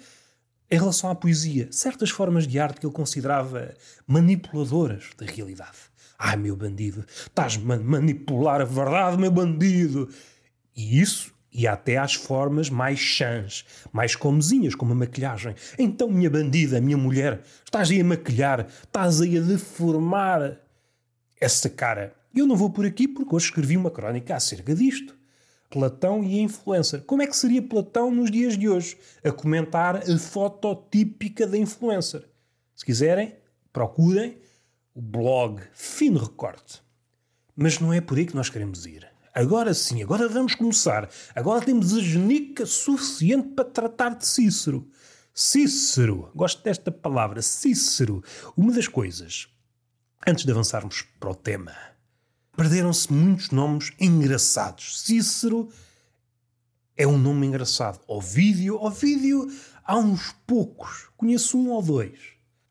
em 0.71 0.77
relação 0.77 1.11
à 1.11 1.15
poesia, 1.15 1.69
certas 1.71 2.11
formas 2.11 2.47
de 2.47 2.59
arte 2.59 2.81
que 2.81 2.87
ele 2.87 2.93
considerava 2.93 3.75
manipuladoras 4.07 5.11
da 5.17 5.25
realidade. 5.25 5.79
Ai, 6.19 6.37
meu 6.37 6.57
bandido, 6.57 7.07
estás-me 7.09 7.73
a 7.73 7.79
manipular 7.79 8.61
a 8.61 8.65
verdade, 8.65 9.17
meu 9.17 9.31
bandido! 9.31 10.09
E 10.77 11.01
isso 11.01 11.33
e 11.59 11.67
até 11.67 11.99
às 11.99 12.15
formas 12.15 12.71
mais 12.71 13.01
chãs, 13.01 13.65
mais 13.93 14.15
comezinhas, 14.15 14.77
como 14.77 14.93
a 14.93 14.95
maquilhagem. 14.95 15.57
Então, 15.77 16.09
minha 16.09 16.31
bandida, 16.31 16.81
minha 16.81 16.97
mulher, 16.97 17.41
estás 17.65 17.91
aí 17.91 18.01
a 18.01 18.05
maquilhar, 18.05 18.69
estás 18.85 19.21
aí 19.21 19.37
a 19.37 19.41
deformar 19.41 20.57
essa 21.41 21.69
cara. 21.69 22.15
Eu 22.33 22.47
não 22.47 22.55
vou 22.55 22.71
por 22.71 22.87
aqui 22.87 23.09
porque 23.09 23.35
hoje 23.35 23.47
escrevi 23.47 23.77
uma 23.77 23.91
crónica 23.91 24.37
acerca 24.37 24.73
disto. 24.73 25.19
Platão 25.69 26.23
e 26.23 26.39
a 26.39 26.43
influencer. 26.43 27.03
Como 27.03 27.23
é 27.23 27.27
que 27.27 27.37
seria 27.37 27.61
Platão 27.61 28.13
nos 28.13 28.31
dias 28.31 28.57
de 28.57 28.69
hoje? 28.69 28.97
A 29.25 29.33
comentar 29.33 29.97
a 29.97 30.19
foto 30.19 30.77
típica 30.89 31.45
da 31.45 31.59
influencer. 31.59 32.23
Se 32.77 32.85
quiserem, 32.85 33.35
procurem 33.73 34.39
o 34.95 35.03
blog 35.03 35.61
Fino 35.73 36.21
Recorte. 36.21 36.81
Mas 37.57 37.81
não 37.81 37.93
é 37.93 38.01
por 38.01 38.17
aí 38.17 38.27
que 38.27 38.37
nós 38.37 38.49
queremos 38.49 38.87
ir. 38.87 39.18
Agora 39.39 39.73
sim, 39.73 40.03
agora 40.03 40.29
vamos 40.29 40.57
começar. 40.57 41.09
Agora 41.33 41.65
temos 41.65 41.95
a 41.95 42.01
genica 42.01 42.67
suficiente 42.67 43.51
para 43.51 43.65
tratar 43.65 44.17
de 44.17 44.27
Cícero. 44.27 44.91
Cícero, 45.33 46.29
gosto 46.35 46.61
desta 46.65 46.91
palavra, 46.91 47.41
Cícero. 47.41 48.21
Uma 48.57 48.73
das 48.73 48.89
coisas, 48.89 49.47
antes 50.27 50.45
de 50.45 50.51
avançarmos 50.51 51.03
para 51.21 51.31
o 51.31 51.37
tema, 51.37 51.73
perderam-se 52.57 53.13
muitos 53.13 53.51
nomes 53.51 53.93
engraçados. 54.01 55.03
Cícero 55.03 55.69
é 56.97 57.07
um 57.07 57.17
nome 57.17 57.47
engraçado. 57.47 58.01
Ovídio, 58.09 58.75
Ovídio, 58.83 59.47
há 59.85 59.97
uns 59.97 60.35
poucos. 60.49 61.11
Conheço 61.17 61.57
um 61.57 61.71
ou 61.71 61.81
dois. 61.81 62.19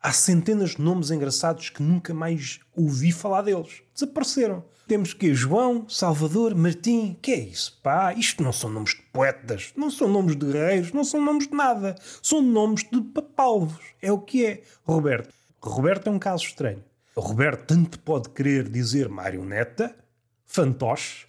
Há 0.02 0.12
centenas 0.12 0.72
de 0.72 0.82
nomes 0.82 1.12
engraçados 1.12 1.70
que 1.70 1.82
nunca 1.82 2.14
mais 2.14 2.60
ouvi 2.76 3.14
falar 3.14 3.44
deles. 3.44 3.84
Desapareceram. 3.94 4.66
Temos 4.88 5.14
que 5.14 5.34
João, 5.34 5.88
Salvador, 5.90 6.56
Martim. 6.56 7.18
Que 7.22 7.34
é 7.34 7.40
isso, 7.40 7.78
pá? 7.84 8.14
Isto 8.14 8.42
não 8.42 8.54
são 8.54 8.70
nomes 8.70 8.92
de 8.92 9.02
poetas, 9.12 9.74
não 9.76 9.92
são 9.92 10.08
nomes 10.08 10.38
de 10.38 10.46
guerreiros, 10.46 10.94
não 10.94 11.04
são 11.04 11.22
nomes 11.22 11.46
de 11.46 11.54
nada. 11.54 11.96
São 12.24 12.42
nomes 12.42 12.86
de 12.90 13.02
papalvos. 13.02 13.84
É 14.02 14.10
o 14.14 14.20
que 14.20 14.46
é. 14.46 14.64
Roberto. 14.86 15.34
Roberto 15.62 16.08
é 16.08 16.12
um 16.12 16.18
caso 16.18 16.46
estranho. 16.46 16.82
Roberto 17.18 17.66
tanto 17.68 18.00
pode 18.00 18.30
querer 18.30 18.70
dizer 18.70 19.10
marioneta, 19.10 19.94
fantoche, 20.46 21.26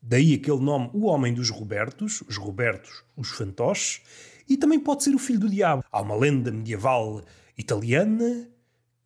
daí 0.00 0.34
aquele 0.34 0.60
nome, 0.60 0.88
o 0.94 1.06
homem 1.06 1.34
dos 1.34 1.50
Robertos, 1.50 2.22
os 2.26 2.38
Robertos, 2.38 3.04
os 3.14 3.28
fantoches, 3.28 4.00
e 4.48 4.56
também 4.56 4.80
pode 4.80 5.04
ser 5.04 5.14
o 5.14 5.18
filho 5.18 5.40
do 5.40 5.50
diabo. 5.50 5.84
Há 5.92 6.00
uma 6.00 6.16
lenda 6.16 6.50
medieval 6.50 7.20
italiana 7.58 8.48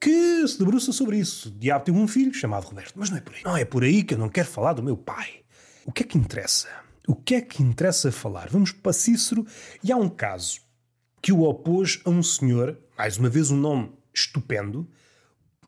que 0.02 0.48
se 0.48 0.58
debruça 0.58 0.90
sobre 0.90 1.16
isso. 1.16 1.48
O 1.48 1.52
diabo 1.52 1.84
tem 1.84 1.94
um 1.94 2.08
filho 2.08 2.34
chamado 2.34 2.64
Roberto, 2.64 2.94
mas 2.96 3.08
não 3.08 3.18
é 3.18 3.20
por 3.20 3.34
aí. 3.34 3.42
Não 3.44 3.56
é 3.56 3.64
por 3.64 3.84
aí 3.84 4.02
que 4.02 4.14
eu 4.14 4.18
não 4.18 4.28
quero 4.28 4.48
falar 4.48 4.72
do 4.72 4.82
meu 4.82 4.96
pai. 4.96 5.42
O 5.86 5.92
que 5.92 6.02
é 6.02 6.06
que 6.06 6.18
interessa? 6.18 6.68
O 7.06 7.14
que 7.14 7.36
é 7.36 7.40
que 7.40 7.62
interessa 7.62 8.10
falar? 8.10 8.48
Vamos 8.50 8.72
para 8.72 8.92
Cícero 8.92 9.46
e 9.82 9.92
há 9.92 9.96
um 9.96 10.08
caso 10.08 10.60
que 11.22 11.32
o 11.32 11.42
opôs 11.42 12.00
a 12.04 12.10
um 12.10 12.20
senhor, 12.20 12.76
mais 12.98 13.16
uma 13.16 13.28
vez 13.28 13.52
um 13.52 13.56
nome 13.56 13.92
estupendo. 14.12 14.88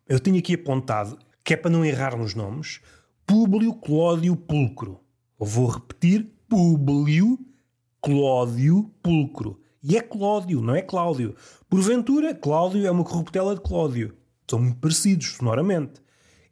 Eu 0.09 0.19
tenho 0.19 0.37
aqui 0.37 0.55
apontado, 0.55 1.17
que 1.45 1.55
é 1.55 1.57
para 1.57 1.71
não 1.71 1.85
errar 1.85 2.17
nos 2.17 2.35
nomes, 2.35 2.81
Públio 3.25 3.73
Clódio 3.73 4.35
Pulcro. 4.35 5.01
Eu 5.39 5.47
vou 5.47 5.69
repetir, 5.69 6.29
Públio 6.49 7.39
Clódio 8.03 8.91
Pulcro. 9.01 9.61
E 9.81 9.97
é 9.97 10.01
Clódio, 10.01 10.61
não 10.61 10.75
é 10.75 10.83
Cláudio. 10.83 11.37
Porventura, 11.69 12.35
Cláudio 12.35 12.85
é 12.85 12.91
uma 12.91 13.05
corruptela 13.05 13.55
de 13.55 13.61
Clódio. 13.61 14.24
São 14.49 14.59
muito 14.59 14.79
parecidos, 14.79 15.33
sonoramente. 15.33 16.03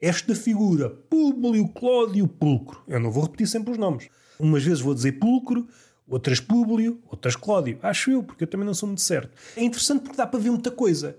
Esta 0.01 0.35
figura, 0.35 0.91
Públio 0.91 1.69
Clódio 1.69 2.27
Pulcro. 2.27 2.83
Eu 2.89 2.99
não 2.99 3.11
vou 3.11 3.23
repetir 3.25 3.47
sempre 3.47 3.73
os 3.73 3.79
nomes. 3.79 4.09
Umas 4.39 4.65
vezes 4.65 4.81
vou 4.81 4.95
dizer 4.95 5.13
Pulcro, 5.13 5.69
outras 6.09 6.41
Públio, 6.41 7.01
outras 7.09 7.37
Clódio. 7.37 7.79
Acho 7.83 8.11
eu, 8.11 8.23
porque 8.23 8.45
eu 8.45 8.49
também 8.49 8.67
não 8.67 8.75
sou 8.75 8.89
muito 8.89 9.03
certo. 9.03 9.31
É 9.57 9.63
interessante 9.63 10.03
porque 10.03 10.17
dá 10.17 10.27
para 10.27 10.41
ver 10.41 10.51
muita 10.51 10.71
coisa. 10.71 11.17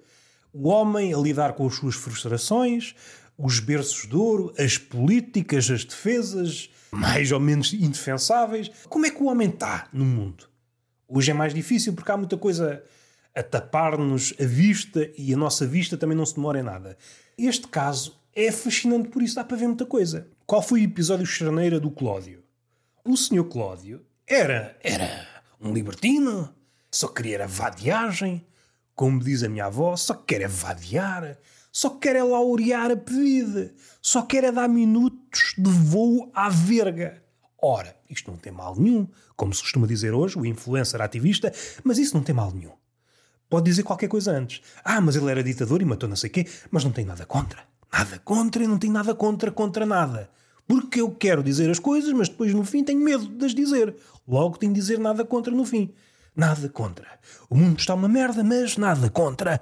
O 0.51 0.67
homem 0.67 1.13
a 1.13 1.17
lidar 1.17 1.53
com 1.53 1.65
as 1.65 1.75
suas 1.75 1.95
frustrações, 1.95 2.93
os 3.37 3.59
berços 3.59 4.07
de 4.07 4.15
ouro, 4.15 4.53
as 4.57 4.77
políticas, 4.77 5.69
as 5.69 5.85
defesas, 5.85 6.69
mais 6.91 7.31
ou 7.31 7.39
menos 7.39 7.73
indefensáveis. 7.73 8.69
Como 8.89 9.05
é 9.05 9.09
que 9.09 9.21
o 9.21 9.27
homem 9.27 9.49
está 9.49 9.87
no 9.93 10.05
mundo? 10.05 10.45
Hoje 11.07 11.31
é 11.31 11.33
mais 11.33 11.53
difícil 11.53 11.93
porque 11.93 12.11
há 12.11 12.17
muita 12.17 12.37
coisa 12.37 12.83
a 13.35 13.41
tapar-nos 13.41 14.33
a 14.39 14.45
vista 14.45 15.09
e 15.17 15.33
a 15.33 15.37
nossa 15.37 15.65
vista 15.65 15.97
também 15.97 16.17
não 16.17 16.25
se 16.25 16.35
demora 16.35 16.59
em 16.59 16.63
nada. 16.63 16.97
Este 17.37 17.67
caso 17.67 18.19
é 18.35 18.51
fascinante 18.51 19.09
por 19.09 19.21
isso, 19.21 19.35
dá 19.35 19.43
para 19.43 19.57
ver 19.57 19.67
muita 19.67 19.85
coisa. 19.85 20.27
Qual 20.45 20.61
foi 20.61 20.81
o 20.81 20.83
episódio 20.83 21.25
charneira 21.25 21.79
do 21.79 21.89
Clódio? 21.89 22.43
O 23.03 23.17
senhor 23.17 23.45
Clódio 23.45 24.05
era, 24.27 24.77
era 24.81 25.27
um 25.59 25.73
libertino, 25.73 26.53
só 26.91 27.07
queria 27.07 27.35
era 27.35 27.47
vadiagem, 27.47 28.45
como 28.95 29.23
diz 29.23 29.43
a 29.43 29.49
minha 29.49 29.65
avó, 29.65 29.95
só 29.95 30.13
quer 30.13 30.41
é 30.41 30.47
vadiar, 30.47 31.37
só 31.71 31.89
quer 31.89 32.15
é 32.15 32.23
laurear 32.23 32.91
a 32.91 32.95
pedida, 32.95 33.73
só 34.01 34.21
quer 34.21 34.43
é 34.43 34.51
dar 34.51 34.69
minutos 34.69 35.55
de 35.57 35.69
voo 35.69 36.31
à 36.33 36.49
verga. 36.49 37.21
Ora, 37.59 37.95
isto 38.09 38.29
não 38.29 38.37
tem 38.37 38.51
mal 38.51 38.75
nenhum, 38.75 39.07
como 39.35 39.53
se 39.53 39.61
costuma 39.61 39.87
dizer 39.87 40.13
hoje, 40.13 40.37
o 40.37 40.45
influencer 40.45 41.01
ativista, 41.01 41.51
mas 41.83 41.97
isso 41.97 42.15
não 42.15 42.23
tem 42.23 42.35
mal 42.35 42.51
nenhum. 42.51 42.73
Pode 43.49 43.65
dizer 43.65 43.83
qualquer 43.83 44.07
coisa 44.07 44.31
antes. 44.31 44.61
Ah, 44.83 44.99
mas 44.99 45.15
ele 45.15 45.29
era 45.29 45.43
ditador 45.43 45.81
e 45.81 45.85
matou 45.85 46.09
não 46.09 46.15
sei 46.15 46.29
quê, 46.29 46.47
mas 46.71 46.83
não 46.83 46.91
tem 46.91 47.05
nada 47.05 47.25
contra. 47.25 47.63
Nada 47.91 48.19
contra 48.19 48.63
e 48.63 48.67
não 48.67 48.77
tem 48.79 48.89
nada 48.89 49.13
contra 49.13 49.51
contra 49.51 49.85
nada. 49.85 50.29
Porque 50.67 51.01
eu 51.01 51.11
quero 51.11 51.43
dizer 51.43 51.69
as 51.69 51.79
coisas, 51.79 52.11
mas 52.13 52.29
depois 52.29 52.53
no 52.53 52.63
fim 52.63 52.83
tenho 52.83 52.99
medo 52.99 53.27
de 53.27 53.45
as 53.45 53.53
dizer. 53.53 53.95
Logo 54.27 54.57
tenho 54.57 54.73
de 54.73 54.79
dizer 54.79 54.97
nada 54.97 55.23
contra 55.23 55.53
no 55.53 55.65
fim. 55.65 55.93
Nada 56.35 56.67
contra. 56.69 57.07
O 57.49 57.55
mundo 57.55 57.79
está 57.79 57.93
uma 57.93 58.07
merda, 58.07 58.43
mas 58.43 58.77
nada 58.77 59.09
contra. 59.09 59.61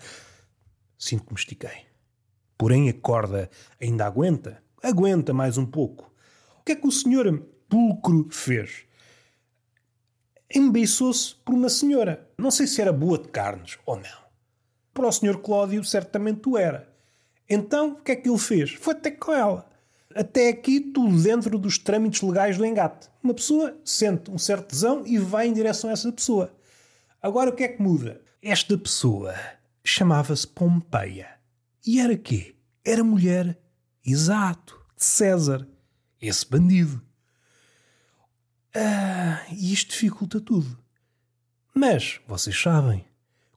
Sinto 0.97 1.25
que 1.25 1.33
me 1.33 1.39
estiquei. 1.39 1.85
Porém, 2.57 2.87
a 2.89 2.93
corda 2.93 3.49
ainda 3.81 4.05
aguenta. 4.05 4.63
Aguenta 4.81 5.33
mais 5.33 5.57
um 5.57 5.65
pouco. 5.65 6.11
O 6.59 6.63
que 6.63 6.73
é 6.73 6.75
que 6.75 6.87
o 6.87 6.91
senhor 6.91 7.27
Pulcro 7.67 8.27
fez? 8.31 8.85
Embeiçou-se 10.53 11.35
por 11.45 11.53
uma 11.53 11.69
senhora. 11.69 12.27
Não 12.37 12.51
sei 12.51 12.67
se 12.67 12.81
era 12.81 12.91
boa 12.91 13.17
de 13.17 13.29
carnes 13.29 13.77
ou 13.85 13.95
não. 13.95 14.21
Para 14.93 15.07
o 15.07 15.11
senhor 15.11 15.41
Cláudio, 15.41 15.83
certamente 15.83 16.49
o 16.49 16.57
era. 16.57 16.89
Então, 17.49 17.91
o 17.91 17.95
que 17.95 18.11
é 18.11 18.15
que 18.15 18.29
ele 18.29 18.37
fez? 18.37 18.71
Foi 18.71 18.93
até 18.93 19.11
com 19.11 19.31
ela. 19.33 19.69
Até 20.13 20.49
aqui, 20.49 20.79
tudo 20.79 21.21
dentro 21.21 21.57
dos 21.57 21.77
trâmites 21.77 22.21
legais 22.21 22.57
do 22.57 22.65
engate. 22.65 23.09
Uma 23.23 23.33
pessoa 23.33 23.77
sente 23.85 24.29
um 24.29 24.37
certo 24.37 24.67
tesão 24.67 25.03
e 25.05 25.17
vai 25.17 25.47
em 25.47 25.53
direção 25.53 25.89
a 25.89 25.93
essa 25.93 26.11
pessoa. 26.11 26.53
Agora, 27.21 27.49
o 27.49 27.53
que 27.53 27.63
é 27.63 27.67
que 27.69 27.81
muda? 27.81 28.21
Esta 28.41 28.77
pessoa 28.77 29.33
chamava-se 29.83 30.47
Pompeia. 30.47 31.27
E 31.85 31.99
era 31.99 32.17
quê? 32.17 32.55
Era 32.83 33.03
mulher, 33.03 33.57
exato, 34.05 34.79
de 34.97 35.03
César, 35.05 35.67
esse 36.21 36.49
bandido. 36.49 37.01
Ah, 38.75 39.43
e 39.51 39.73
isto 39.73 39.91
dificulta 39.91 40.39
tudo. 40.39 40.77
Mas, 41.73 42.19
vocês 42.27 42.59
sabem, 42.59 43.05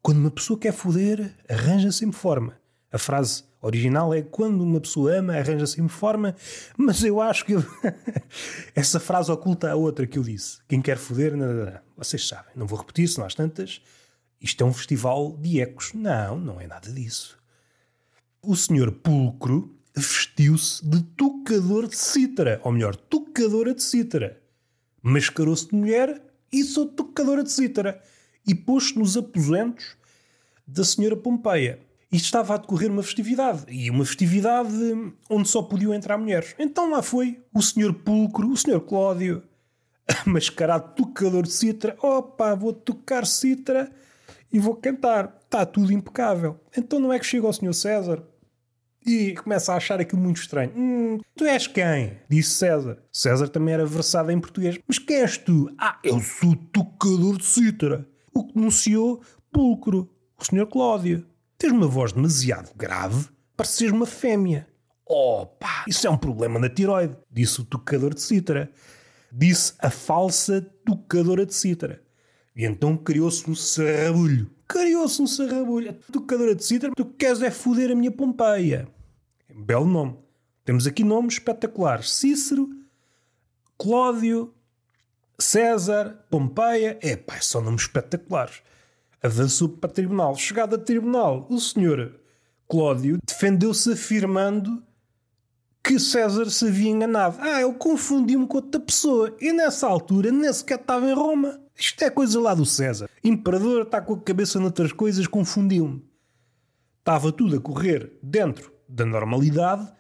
quando 0.02 0.18
uma 0.18 0.30
pessoa 0.30 0.59
quer 0.59 0.73
foder, 0.73 1.35
arranja 1.49 1.90
sempre 1.92 2.16
forma. 2.16 2.59
A 2.92 2.99
frase 2.99 3.44
original 3.61 4.12
é 4.12 4.23
quando 4.23 4.62
uma 4.62 4.80
pessoa 4.80 5.16
ama, 5.16 5.35
arranja 5.35 5.66
sempre 5.66 5.92
forma, 5.92 6.37
mas 6.76 7.02
eu 7.02 7.21
acho 7.21 7.44
que 7.44 7.54
essa 8.75 9.00
frase 9.00 9.33
oculta 9.33 9.71
a 9.71 9.75
outra 9.75 10.06
que 10.06 10.18
eu 10.18 10.23
disse. 10.23 10.59
Quem 10.68 10.83
quer 10.83 10.99
foder, 10.99 11.37
não, 11.37 11.47
não, 11.47 11.64
não. 11.66 11.80
vocês 11.97 12.26
sabem, 12.28 12.52
não 12.54 12.66
vou 12.66 12.78
repetir, 12.78 13.09
se 13.09 13.18
não 13.18 13.26
às 13.26 13.35
tantas. 13.35 13.80
Isto 14.40 14.62
é 14.62 14.66
um 14.66 14.75
festival 14.75 15.37
de 15.38 15.61
ecos. 15.61 15.92
Não, 15.94 16.38
não 16.38 16.61
é 16.61 16.66
nada 16.66 16.92
disso. 16.92 17.38
O 18.42 18.54
senhor 18.54 18.92
Pulcro 18.92 19.75
vestiu-se 19.97 20.87
de 20.87 21.02
tocador 21.02 21.88
de 21.88 21.97
cítara, 21.97 22.61
ou 22.62 22.71
melhor, 22.71 22.94
tocadora 22.94 23.75
de 23.75 23.83
cítara. 23.83 24.43
Mascarou-se 25.06 25.68
de 25.68 25.75
mulher 25.75 26.23
e 26.50 26.64
sou 26.64 26.87
tocadora 26.87 27.42
de 27.42 27.52
cítara. 27.52 28.00
E 28.46 28.54
pôs-se 28.54 28.99
nos 28.99 29.18
aposentos 29.18 29.96
da 30.66 30.82
senhora 30.82 31.14
Pompeia. 31.14 31.78
Isto 32.11 32.25
estava 32.25 32.54
a 32.54 32.56
decorrer 32.56 32.90
uma 32.90 33.02
festividade. 33.02 33.66
E 33.68 33.90
uma 33.90 34.06
festividade 34.06 34.73
onde 35.28 35.46
só 35.46 35.62
podiam 35.62 35.92
entrar 35.92 36.16
mulheres. 36.16 36.54
Então 36.58 36.90
lá 36.90 37.02
foi 37.02 37.42
o 37.52 37.61
senhor 37.61 37.92
Pulcro, 37.92 38.50
o 38.50 38.56
senhor 38.56 38.80
Cláudio, 38.80 39.42
mascarado 40.25 40.94
tocador 40.94 41.42
de 41.42 41.52
cítara. 41.52 41.96
Opa, 42.00 42.54
vou 42.54 42.73
tocar 42.73 43.26
cítara 43.26 43.90
e 44.50 44.58
vou 44.58 44.75
cantar. 44.75 45.38
Está 45.44 45.66
tudo 45.66 45.92
impecável. 45.92 46.58
Então 46.75 46.99
não 46.99 47.12
é 47.12 47.18
que 47.18 47.26
chega 47.26 47.46
ao 47.46 47.52
Senhor 47.52 47.75
César 47.75 48.23
e 49.06 49.34
começa 49.34 49.73
a 49.73 49.76
achar 49.76 50.00
aquilo 50.00 50.23
muito 50.23 50.40
estranho. 50.40 50.73
Hum, 50.75 51.20
tu 51.37 51.44
és 51.44 51.66
quem? 51.66 52.18
Disse 52.28 52.50
César. 52.50 52.99
César 53.12 53.49
também 53.49 53.75
era 53.75 53.84
versado 53.84 54.30
em 54.30 54.40
português. 54.40 54.78
Mas 54.87 54.99
quem 54.99 55.16
és 55.16 55.37
tu? 55.37 55.70
Ah, 55.78 55.99
eu 56.02 56.20
sou 56.20 56.50
o 56.50 56.56
tocador 56.56 57.37
de 57.37 57.44
cítara. 57.44 58.08
O 58.34 58.46
que 58.46 58.54
denunciou 58.54 59.23
Pulcro, 59.52 60.11
o 60.38 60.44
Senhor 60.44 60.66
Cláudio. 60.66 61.26
Tens 61.58 61.73
uma 61.73 61.87
voz 61.87 62.12
demasiado 62.12 62.75
grave 62.75 63.28
para 63.56 63.66
seres 63.66 63.92
uma 63.92 64.06
fêmea. 64.06 64.67
Oh, 65.06 65.47
pá, 65.47 65.84
isso 65.86 66.06
é 66.06 66.10
um 66.10 66.17
problema 66.17 66.58
na 66.58 66.69
tiroide, 66.69 67.17
disse 67.30 67.60
o 67.60 67.64
tocador 67.64 68.14
de 68.14 68.23
cítara. 68.23 68.71
Disse 69.30 69.75
a 69.78 69.90
falsa 69.90 70.60
tocadora 70.84 71.45
de 71.45 71.54
cítara. 71.54 72.02
E 72.56 72.64
então 72.64 72.97
criou-se 72.97 73.49
um 73.50 73.54
sarrabulho. 73.54 74.50
Criou-se 74.67 75.21
um 75.21 75.26
sarrabulho. 75.26 75.93
Tocadora 76.12 76.54
de 76.54 76.64
cítara, 76.64 76.93
tu 76.97 77.04
queres 77.04 77.43
é 77.43 77.50
foder 77.50 77.90
a 77.90 77.95
minha 77.95 78.12
Pompeia. 78.12 78.88
Belo 79.56 79.86
nome. 79.86 80.17
Temos 80.64 80.84
aqui 80.84 81.04
nomes 81.04 81.34
espetaculares. 81.34 82.12
Cícero, 82.12 82.69
Cláudio, 83.78 84.52
César, 85.38 86.26
Pompeia. 86.28 86.99
É 87.00 87.14
pá, 87.14 87.40
são 87.40 87.60
nomes 87.60 87.82
espetaculares. 87.82 88.62
Avançou 89.23 89.69
para 89.69 89.90
tribunal. 89.90 90.34
Chegado 90.34 90.75
a 90.75 90.78
tribunal, 90.78 91.47
o 91.49 91.60
senhor 91.60 92.21
Cláudio 92.69 93.19
defendeu-se 93.25 93.93
afirmando 93.93 94.82
que 95.82 96.00
César 96.00 96.50
se 96.50 96.67
havia 96.67 96.90
enganado. 96.90 97.36
Ah, 97.40 97.60
eu 97.60 97.75
confundi-me 97.75 98.49
com 98.49 98.56
outra 98.56 98.80
pessoa. 98.80 99.36
E 99.40 99.52
nessa 99.52 99.86
altura 99.86 100.32
nem 100.32 100.52
sequer 100.52 100.80
estava 100.80 101.08
em 101.08 101.14
Roma. 101.14 101.60
Isto 101.76 102.02
é 102.02 102.10
coisa 102.10 102.40
lá 102.40 102.54
do 102.54 102.67
César. 102.67 103.08
Imperador 103.23 103.82
está 103.82 104.00
com 104.00 104.14
a 104.14 104.21
cabeça 104.21 104.58
noutras 104.58 104.93
coisas, 104.93 105.28
confundiu-me. 105.28 106.04
Estava 106.99 107.30
tudo 107.30 107.56
a 107.56 107.60
correr 107.60 108.19
dentro 108.23 108.74
da 108.95 109.04
normalidade 109.04 109.91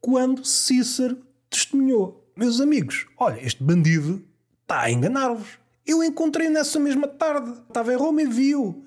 quando 0.00 0.44
Cícero 0.44 1.18
testemunhou. 1.50 2.30
Meus 2.36 2.60
amigos, 2.60 3.06
olha, 3.18 3.44
este 3.44 3.62
bandido 3.62 4.24
está 4.62 4.82
a 4.82 4.90
enganar-vos. 4.90 5.58
Eu 5.84 6.02
encontrei 6.02 6.48
nessa 6.48 6.78
mesma 6.78 7.08
tarde. 7.08 7.50
Estava 7.68 7.92
em 7.92 7.96
Roma 7.96 8.22
e 8.22 8.26
viu. 8.26 8.86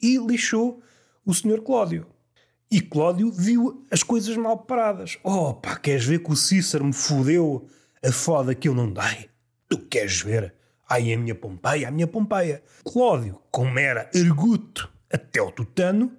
E 0.00 0.16
lixou 0.18 0.82
o 1.24 1.34
senhor 1.34 1.60
Cláudio. 1.62 2.06
E 2.70 2.80
Cláudio 2.80 3.30
viu 3.30 3.84
as 3.90 4.02
coisas 4.02 4.36
mal 4.36 4.58
paradas. 4.58 5.18
Oh, 5.22 5.54
pá, 5.54 5.76
queres 5.76 6.04
ver 6.04 6.20
que 6.20 6.32
o 6.32 6.36
Cícero 6.36 6.84
me 6.84 6.92
fodeu 6.92 7.68
a 8.02 8.10
foda 8.10 8.54
que 8.54 8.68
eu 8.68 8.74
não 8.74 8.90
dei? 8.90 9.28
Tu 9.68 9.78
queres 9.78 10.20
ver? 10.22 10.54
Ai, 10.88 11.12
a 11.12 11.18
minha 11.18 11.34
Pompeia, 11.34 11.88
a 11.88 11.90
minha 11.90 12.06
Pompeia. 12.06 12.62
Cláudio, 12.84 13.40
como 13.50 13.78
era 13.78 14.10
erguto 14.14 14.90
até 15.12 15.40
o 15.40 15.50
tutano, 15.50 16.12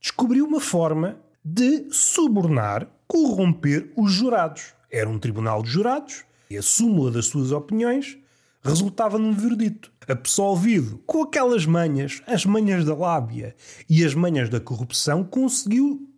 descobriu 0.00 0.46
uma 0.46 0.60
forma 0.60 1.21
de 1.44 1.88
subornar, 1.90 2.88
corromper 3.06 3.92
os 3.96 4.12
jurados. 4.12 4.74
Era 4.90 5.08
um 5.08 5.18
tribunal 5.18 5.62
de 5.62 5.70
jurados 5.70 6.24
e 6.48 6.56
a 6.56 6.62
súmula 6.62 7.10
das 7.10 7.26
suas 7.26 7.52
opiniões 7.52 8.18
resultava 8.62 9.18
num 9.18 9.32
verdito. 9.32 9.92
Absolvido, 10.08 10.98
com 11.06 11.22
aquelas 11.22 11.66
manhas, 11.66 12.22
as 12.26 12.44
manhas 12.44 12.84
da 12.84 12.94
lábia 12.94 13.54
e 13.88 14.04
as 14.04 14.14
manhas 14.14 14.48
da 14.48 14.60
corrupção, 14.60 15.24
conseguiu 15.24 16.08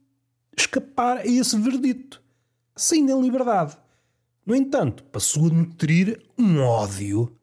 escapar 0.57 1.19
a 1.19 1.27
esse 1.27 1.59
verdito, 1.59 2.23
saindo 2.77 3.13
em 3.13 3.23
liberdade. 3.23 3.77
No 4.47 4.55
entanto, 4.55 5.05
passou 5.05 5.47
a 5.47 5.51
nutrir 5.51 6.23
um 6.39 6.61
ódio 6.61 7.35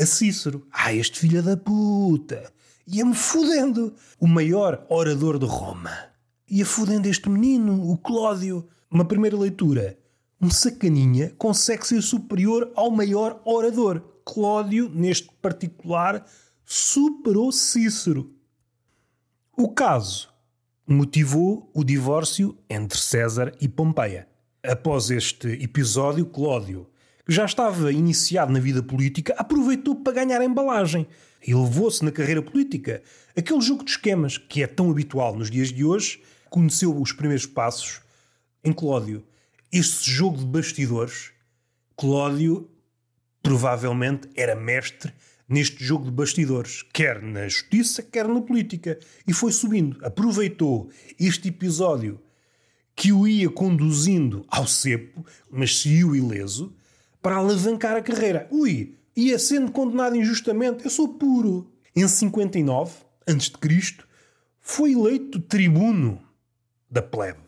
a 0.00 0.04
Cícero. 0.04 0.66
Ah, 0.70 0.92
este 0.92 1.20
filho 1.20 1.42
da 1.42 1.56
puta! 1.56 2.52
Ia-me 2.86 3.14
fudendo! 3.14 3.94
O 4.20 4.26
maior 4.26 4.84
orador 4.88 5.38
de 5.38 5.46
Roma. 5.46 6.15
Ia 6.48 6.64
fudendo 6.64 7.08
este 7.08 7.28
menino, 7.28 7.90
o 7.90 7.96
Cláudio. 7.98 8.68
Uma 8.90 9.04
primeira 9.04 9.36
leitura. 9.36 9.98
Um 10.40 10.50
sacaninha 10.50 11.34
consegue 11.36 11.86
ser 11.86 12.02
superior 12.02 12.70
ao 12.76 12.90
maior 12.90 13.40
orador. 13.44 14.00
Cláudio, 14.24 14.88
neste 14.88 15.28
particular, 15.42 16.24
superou 16.64 17.50
Cícero. 17.50 18.32
O 19.56 19.70
caso 19.70 20.28
motivou 20.86 21.70
o 21.74 21.82
divórcio 21.82 22.56
entre 22.70 22.98
César 22.98 23.52
e 23.60 23.68
Pompeia. 23.68 24.28
Após 24.62 25.10
este 25.10 25.48
episódio, 25.48 26.26
Cláudio 26.26 26.86
que 27.26 27.32
já 27.32 27.44
estava 27.44 27.92
iniciado 27.92 28.52
na 28.52 28.60
vida 28.60 28.80
política, 28.82 29.34
aproveitou 29.36 29.96
para 29.96 30.12
ganhar 30.12 30.40
embalagem 30.42 31.08
e 31.44 31.52
levou-se 31.52 32.04
na 32.04 32.12
carreira 32.12 32.40
política. 32.40 33.02
Aquele 33.36 33.60
jogo 33.60 33.84
de 33.84 33.90
esquemas 33.90 34.38
que 34.38 34.62
é 34.62 34.66
tão 34.66 34.88
habitual 34.90 35.36
nos 35.36 35.50
dias 35.50 35.72
de 35.72 35.84
hoje, 35.84 36.22
conheceu 36.50 36.96
os 37.00 37.12
primeiros 37.12 37.46
passos 37.46 38.00
em 38.64 38.72
Cláudio. 38.72 39.24
Este 39.72 40.10
jogo 40.10 40.38
de 40.38 40.46
bastidores, 40.46 41.32
Cláudio 41.96 42.70
provavelmente 43.42 44.28
era 44.34 44.56
mestre 44.56 45.12
neste 45.48 45.84
jogo 45.84 46.06
de 46.06 46.10
bastidores, 46.10 46.82
quer 46.92 47.22
na 47.22 47.48
justiça, 47.48 48.02
quer 48.02 48.26
na 48.26 48.40
política. 48.40 48.98
E 49.26 49.32
foi 49.32 49.52
subindo. 49.52 50.04
Aproveitou 50.04 50.90
este 51.18 51.48
episódio 51.48 52.20
que 52.94 53.12
o 53.12 53.28
ia 53.28 53.50
conduzindo 53.50 54.44
ao 54.48 54.66
cepo, 54.66 55.24
mas 55.50 55.82
saiu 55.82 56.16
ileso, 56.16 56.74
para 57.20 57.36
alavancar 57.36 57.96
a 57.96 58.02
carreira. 58.02 58.48
Ui, 58.50 58.96
ia 59.14 59.38
sendo 59.38 59.70
condenado 59.70 60.16
injustamente, 60.16 60.84
eu 60.84 60.90
sou 60.90 61.08
puro. 61.08 61.70
Em 61.94 62.06
59, 62.06 62.92
a.C., 63.26 63.94
foi 64.60 64.92
eleito 64.92 65.38
tribuno 65.38 66.25
da 66.90 67.02
plebe. 67.02 67.40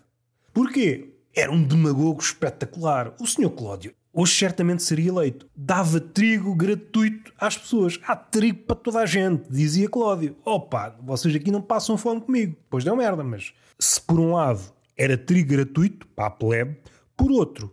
Porquê? 0.52 1.14
Era 1.34 1.52
um 1.52 1.62
demagogo 1.62 2.20
espetacular. 2.20 3.14
O 3.20 3.26
senhor 3.26 3.50
Cláudio 3.50 3.94
hoje 4.12 4.34
certamente 4.34 4.82
seria 4.82 5.10
eleito. 5.10 5.48
Dava 5.54 6.00
trigo 6.00 6.54
gratuito 6.54 7.32
às 7.38 7.56
pessoas. 7.56 8.00
Há 8.04 8.16
trigo 8.16 8.64
para 8.64 8.74
toda 8.76 9.00
a 9.00 9.06
gente, 9.06 9.48
dizia 9.48 9.88
Cláudio. 9.88 10.36
Opa, 10.44 10.96
vocês 11.02 11.34
aqui 11.36 11.50
não 11.50 11.62
passam 11.62 11.96
fome 11.96 12.20
comigo. 12.20 12.56
Pois 12.68 12.82
deu 12.82 12.96
merda, 12.96 13.22
mas 13.22 13.52
se 13.78 14.00
por 14.00 14.18
um 14.18 14.32
lado 14.32 14.62
era 14.96 15.16
trigo 15.16 15.50
gratuito 15.50 16.06
para 16.08 16.26
a 16.26 16.30
plebe, 16.30 16.76
por 17.16 17.30
outro 17.30 17.72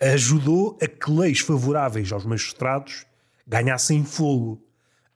ajudou 0.00 0.76
a 0.82 0.86
que 0.86 1.10
leis 1.10 1.38
favoráveis 1.38 2.12
aos 2.12 2.24
magistrados 2.26 3.06
ganhassem 3.46 4.04
fogo. 4.04 4.60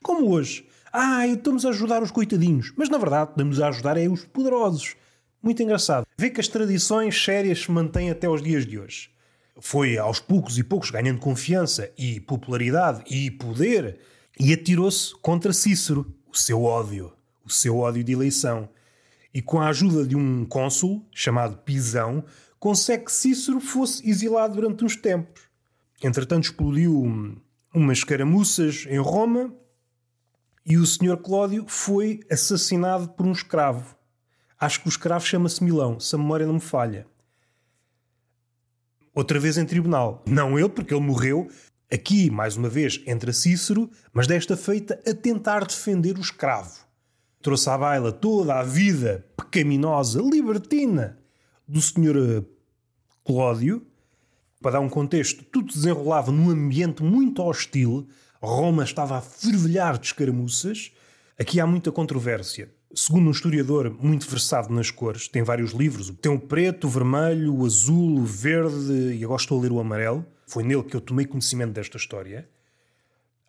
Como 0.02 0.30
hoje, 0.30 0.66
Ah, 0.98 1.26
estamos 1.26 1.66
a 1.66 1.68
ajudar 1.68 2.02
os 2.02 2.10
coitadinhos. 2.10 2.72
Mas 2.74 2.88
na 2.88 2.96
verdade, 2.96 3.32
estamos 3.32 3.60
a 3.60 3.68
ajudar 3.68 3.98
é 3.98 4.08
os 4.08 4.24
poderosos. 4.24 4.96
Muito 5.42 5.62
engraçado. 5.62 6.06
Vê 6.18 6.30
que 6.30 6.40
as 6.40 6.48
tradições 6.48 7.22
sérias 7.22 7.60
se 7.60 7.70
mantêm 7.70 8.10
até 8.10 8.28
os 8.28 8.42
dias 8.42 8.66
de 8.66 8.78
hoje. 8.78 9.10
Foi 9.60 9.96
aos 9.96 10.20
poucos 10.20 10.58
e 10.58 10.64
poucos 10.64 10.90
ganhando 10.90 11.20
confiança 11.20 11.90
e 11.96 12.20
popularidade 12.20 13.02
e 13.08 13.30
poder 13.30 13.98
e 14.38 14.52
atirou-se 14.52 15.14
contra 15.16 15.52
Cícero, 15.52 16.14
o 16.30 16.36
seu 16.36 16.62
ódio, 16.62 17.12
o 17.44 17.50
seu 17.50 17.78
ódio 17.78 18.04
de 18.04 18.12
eleição. 18.12 18.68
E 19.32 19.40
com 19.40 19.60
a 19.60 19.68
ajuda 19.68 20.06
de 20.06 20.16
um 20.16 20.44
cônsul 20.44 21.06
chamado 21.10 21.58
Pisão, 21.58 22.24
consegue 22.58 23.06
que 23.06 23.12
Cícero 23.12 23.60
fosse 23.60 24.08
exilado 24.08 24.54
durante 24.54 24.84
uns 24.84 24.96
tempos. 24.96 25.42
Entretanto, 26.02 26.44
explodiu 26.44 27.40
umas 27.74 28.04
caramuças 28.04 28.86
em 28.88 28.98
Roma 28.98 29.54
e 30.64 30.76
o 30.76 30.84
senhor 30.84 31.16
Cláudio 31.18 31.64
foi 31.66 32.20
assassinado 32.30 33.08
por 33.10 33.26
um 33.26 33.32
escravo. 33.32 33.95
Acho 34.58 34.80
que 34.80 34.88
o 34.88 34.90
escravo 34.90 35.26
chama-se 35.26 35.62
Milão, 35.62 36.00
se 36.00 36.14
a 36.14 36.18
memória 36.18 36.46
não 36.46 36.54
me 36.54 36.60
falha. 36.60 37.06
Outra 39.14 39.38
vez 39.38 39.56
em 39.56 39.64
tribunal. 39.64 40.22
Não 40.26 40.58
ele, 40.58 40.68
porque 40.68 40.92
ele 40.92 41.04
morreu. 41.04 41.48
Aqui, 41.90 42.30
mais 42.30 42.56
uma 42.56 42.68
vez, 42.68 43.02
entra 43.06 43.32
Cícero, 43.32 43.90
mas 44.12 44.26
desta 44.26 44.56
feita 44.56 45.00
a 45.06 45.14
tentar 45.14 45.64
defender 45.64 46.18
o 46.18 46.20
escravo. 46.20 46.84
Trouxe 47.40 47.70
à 47.70 47.78
baila 47.78 48.12
toda 48.12 48.58
a 48.58 48.62
vida 48.62 49.24
pecaminosa, 49.36 50.20
libertina 50.20 51.18
do 51.66 51.80
senhor 51.80 52.16
eh, 52.16 52.44
Cláudio. 53.24 53.86
Para 54.60 54.72
dar 54.72 54.80
um 54.80 54.88
contexto, 54.88 55.44
tudo 55.44 55.72
desenrolava 55.72 56.32
num 56.32 56.50
ambiente 56.50 57.02
muito 57.02 57.42
hostil. 57.42 58.08
Roma 58.42 58.84
estava 58.84 59.18
a 59.18 59.20
fervilhar 59.20 59.98
de 59.98 60.06
escaramuças. 60.06 60.92
Aqui 61.38 61.60
há 61.60 61.66
muita 61.66 61.92
controvérsia. 61.92 62.70
Segundo 62.94 63.28
um 63.28 63.30
historiador 63.30 63.94
muito 64.00 64.28
versado 64.28 64.72
nas 64.72 64.90
cores, 64.90 65.28
tem 65.28 65.42
vários 65.42 65.72
livros. 65.72 66.10
Tem 66.20 66.32
o 66.32 66.40
preto, 66.40 66.86
o 66.86 66.90
vermelho, 66.90 67.54
o 67.54 67.66
azul, 67.66 68.20
o 68.20 68.24
verde 68.24 69.14
e 69.14 69.24
agora 69.24 69.40
estou 69.40 69.58
a 69.58 69.62
ler 69.62 69.72
o 69.72 69.80
amarelo. 69.80 70.24
Foi 70.46 70.62
nele 70.62 70.84
que 70.84 70.96
eu 70.96 71.00
tomei 71.00 71.26
conhecimento 71.26 71.72
desta 71.72 71.96
história. 71.96 72.48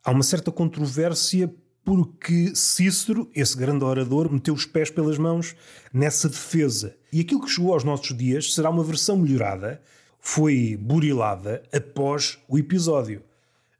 Há 0.04 0.12
uma 0.12 0.24
certa 0.24 0.52
controvérsia 0.52 1.54
porque 1.88 2.54
Cícero, 2.54 3.32
esse 3.34 3.56
grande 3.56 3.86
orador, 3.86 4.30
meteu 4.30 4.54
os 4.54 4.66
pés 4.66 4.90
pelas 4.90 5.18
mãos 5.18 5.56
nessa 5.94 6.28
defesa. 6.28 6.98
E 7.14 7.22
aquilo 7.22 7.42
que 7.42 7.50
chegou 7.50 7.74
aos 7.74 7.86
nossos 7.86 8.18
dias 8.18 8.54
será 8.54 8.70
uma 8.70 8.84
versão 8.84 9.16
melhorada, 9.16 9.82
foi 10.20 10.76
burilada 10.76 11.64
após 11.72 12.38
o 12.50 12.58
episódio. 12.58 13.24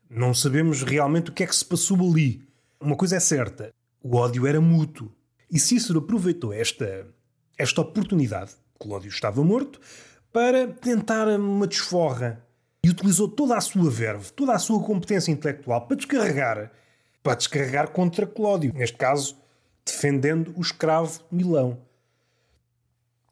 Não 0.10 0.34
sabemos 0.34 0.84
realmente 0.84 1.32
o 1.32 1.34
que 1.34 1.44
é 1.44 1.48
que 1.48 1.56
se 1.56 1.66
passou 1.66 2.00
ali. 2.00 2.48
Uma 2.80 2.96
coisa 2.96 3.18
é 3.18 3.20
certa: 3.20 3.74
o 4.02 4.16
ódio 4.16 4.48
era 4.48 4.62
mútuo. 4.62 5.12
E 5.50 5.60
Cícero 5.60 6.00
aproveitou 6.00 6.52
esta, 6.52 7.08
esta 7.58 7.82
oportunidade, 7.82 8.52
Cláudio 8.80 9.10
estava 9.10 9.44
morto, 9.44 9.80
para 10.32 10.68
tentar 10.68 11.28
uma 11.28 11.66
desforra. 11.66 12.46
E 12.84 12.90
utilizou 12.90 13.28
toda 13.28 13.58
a 13.58 13.62
sua 13.62 13.90
verve, 13.90 14.32
toda 14.32 14.54
a 14.54 14.60
sua 14.60 14.82
competência 14.84 15.32
intelectual 15.32 15.88
para 15.88 15.98
descarregar, 15.98 16.72
para 17.24 17.36
descarregar 17.36 17.90
contra 17.90 18.26
Cláudio. 18.26 18.74
Neste 18.74 18.98
caso, 18.98 19.38
defendendo 19.86 20.54
o 20.56 20.62
escravo 20.62 21.22
Milão. 21.32 21.80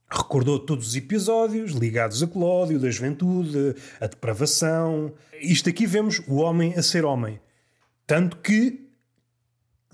Recordou 0.10 0.60
todos 0.60 0.88
os 0.88 0.95
episódios 0.95 1.71
ligados 1.71 2.21
a 2.23 2.28
Cláudio, 2.28 2.80
da 2.80 2.89
juventude, 2.89 3.75
a 3.99 4.08
depravação. 4.08 5.13
Isto 5.41 5.69
aqui 5.69 5.86
vemos 5.86 6.21
o 6.28 6.36
homem 6.36 6.73
a 6.75 6.84
ser 6.84 7.06
homem. 7.06 7.39
Tanto 8.08 8.38
que 8.38 8.84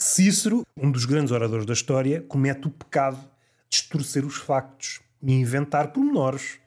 Cícero, 0.01 0.65
um 0.75 0.91
dos 0.91 1.05
grandes 1.05 1.31
oradores 1.31 1.63
da 1.63 1.73
história, 1.73 2.23
comete 2.23 2.65
o 2.65 2.71
pecado 2.71 3.17
de 3.17 3.27
distorcer 3.69 4.25
os 4.25 4.35
factos 4.35 4.99
e 5.21 5.31
inventar 5.31 5.93
pormenores 5.93 6.57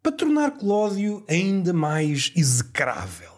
para 0.00 0.12
tornar 0.12 0.52
Clódio 0.52 1.24
ainda 1.28 1.72
mais 1.72 2.32
execrável. 2.36 3.32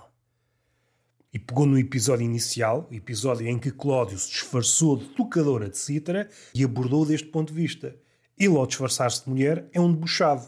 E 1.32 1.38
pegou 1.38 1.64
no 1.64 1.78
episódio 1.78 2.26
inicial, 2.26 2.86
o 2.90 2.94
episódio 2.94 3.48
em 3.48 3.58
que 3.58 3.70
Clódio 3.70 4.18
se 4.18 4.28
disfarçou 4.28 4.98
de 4.98 5.06
tocadora 5.06 5.70
de 5.70 5.78
cítara 5.78 6.28
e 6.54 6.62
abordou 6.62 7.06
deste 7.06 7.28
ponto 7.28 7.54
de 7.54 7.58
vista. 7.58 7.96
Ele, 8.36 8.54
ao 8.54 8.66
disfarçar-se 8.66 9.24
de 9.24 9.30
mulher, 9.30 9.66
é 9.72 9.80
um 9.80 9.90
debochado. 9.90 10.46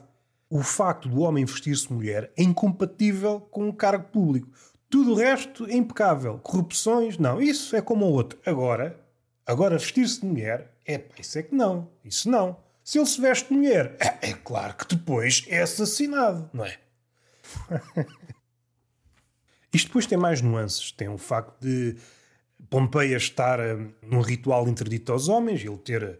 O 0.50 0.62
facto 0.62 1.08
do 1.08 1.20
homem 1.20 1.46
vestir-se 1.46 1.90
mulher 1.90 2.30
é 2.36 2.42
incompatível 2.42 3.40
com 3.40 3.66
o 3.66 3.72
cargo 3.72 4.08
público. 4.08 4.50
Tudo 4.90 5.12
o 5.12 5.14
resto 5.14 5.66
é 5.66 5.74
impecável. 5.74 6.38
Corrupções, 6.38 7.18
não. 7.18 7.40
Isso 7.40 7.76
é 7.76 7.82
como 7.82 8.06
o 8.06 8.12
outro. 8.12 8.38
Agora, 8.44 8.98
agora 9.46 9.76
vestir-se 9.76 10.20
de 10.20 10.26
mulher, 10.26 10.74
é 10.86 11.02
isso 11.18 11.38
é 11.38 11.42
que 11.42 11.54
não. 11.54 11.88
Isso 12.04 12.30
não. 12.30 12.56
Se 12.82 12.98
ele 12.98 13.06
se 13.06 13.20
veste 13.20 13.48
de 13.48 13.54
mulher, 13.54 13.96
é, 14.00 14.30
é 14.30 14.32
claro 14.32 14.74
que 14.74 14.94
depois 14.94 15.44
é 15.48 15.60
assassinado, 15.60 16.48
não 16.52 16.64
é? 16.64 16.78
Isto 19.72 19.88
depois 19.88 20.06
tem 20.06 20.16
mais 20.16 20.40
nuances. 20.40 20.90
Tem 20.92 21.08
o 21.08 21.18
facto 21.18 21.60
de 21.60 21.96
Pompeia 22.70 23.16
estar 23.16 23.60
uh, 23.60 23.92
num 24.02 24.20
ritual 24.20 24.66
interdito 24.68 25.12
aos 25.12 25.28
homens, 25.28 25.62
ele 25.62 25.76
ter 25.76 26.18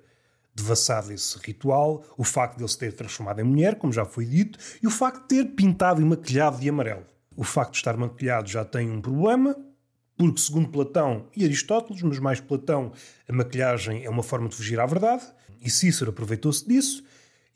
devassado 0.54 1.12
esse 1.12 1.38
ritual, 1.38 2.04
o 2.16 2.24
facto 2.24 2.56
de 2.56 2.62
ele 2.62 2.70
se 2.70 2.78
ter 2.78 2.92
transformado 2.92 3.40
em 3.40 3.44
mulher, 3.44 3.76
como 3.76 3.92
já 3.92 4.04
foi 4.04 4.26
dito, 4.26 4.58
e 4.82 4.86
o 4.86 4.90
facto 4.90 5.22
de 5.22 5.28
ter 5.28 5.44
pintado 5.54 6.02
e 6.02 6.04
maquilhado 6.04 6.58
de 6.58 6.68
amarelo. 6.68 7.06
O 7.38 7.44
facto 7.44 7.70
de 7.70 7.76
estar 7.76 7.96
maquilhado 7.96 8.48
já 8.48 8.64
tem 8.64 8.90
um 8.90 9.00
problema, 9.00 9.56
porque, 10.16 10.40
segundo 10.40 10.70
Platão 10.70 11.28
e 11.36 11.44
Aristóteles, 11.44 12.02
mas 12.02 12.18
mais 12.18 12.40
Platão, 12.40 12.90
a 13.28 13.32
maquilhagem 13.32 14.04
é 14.04 14.10
uma 14.10 14.24
forma 14.24 14.48
de 14.48 14.56
fugir 14.56 14.80
à 14.80 14.84
verdade, 14.84 15.22
e 15.60 15.70
Cícero 15.70 16.10
aproveitou-se 16.10 16.66
disso. 16.66 17.04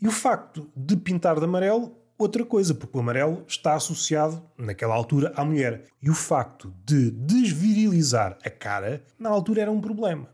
E 0.01 0.07
o 0.07 0.13
facto 0.13 0.71
de 0.77 0.97
pintar 0.97 1.37
de 1.37 1.47
amarelo, 1.47 1.97
outra 2.17 2.45
coisa, 2.45 2.73
porque 2.73 2.97
o 2.97 3.01
amarelo 3.01 3.45
está 3.49 3.75
associado, 3.75 4.41
naquela 4.57 4.95
altura, 4.95 5.33
à 5.35 5.45
mulher. 5.45 5.83
E 6.01 6.09
o 6.09 6.15
facto 6.15 6.73
de 6.87 7.11
desvirilizar 7.11 8.39
a 8.45 8.51
cara, 8.51 9.03
na 9.19 9.31
altura, 9.31 9.63
era 9.63 9.73
um 9.73 9.81
problema. 9.81 10.29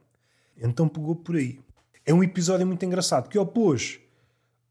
Então 0.58 0.86
pegou 0.86 1.16
por 1.16 1.36
aí. 1.36 1.58
É 2.04 2.12
um 2.12 2.22
episódio 2.22 2.66
muito 2.66 2.84
engraçado 2.84 3.30
que 3.30 3.38
opôs 3.38 3.98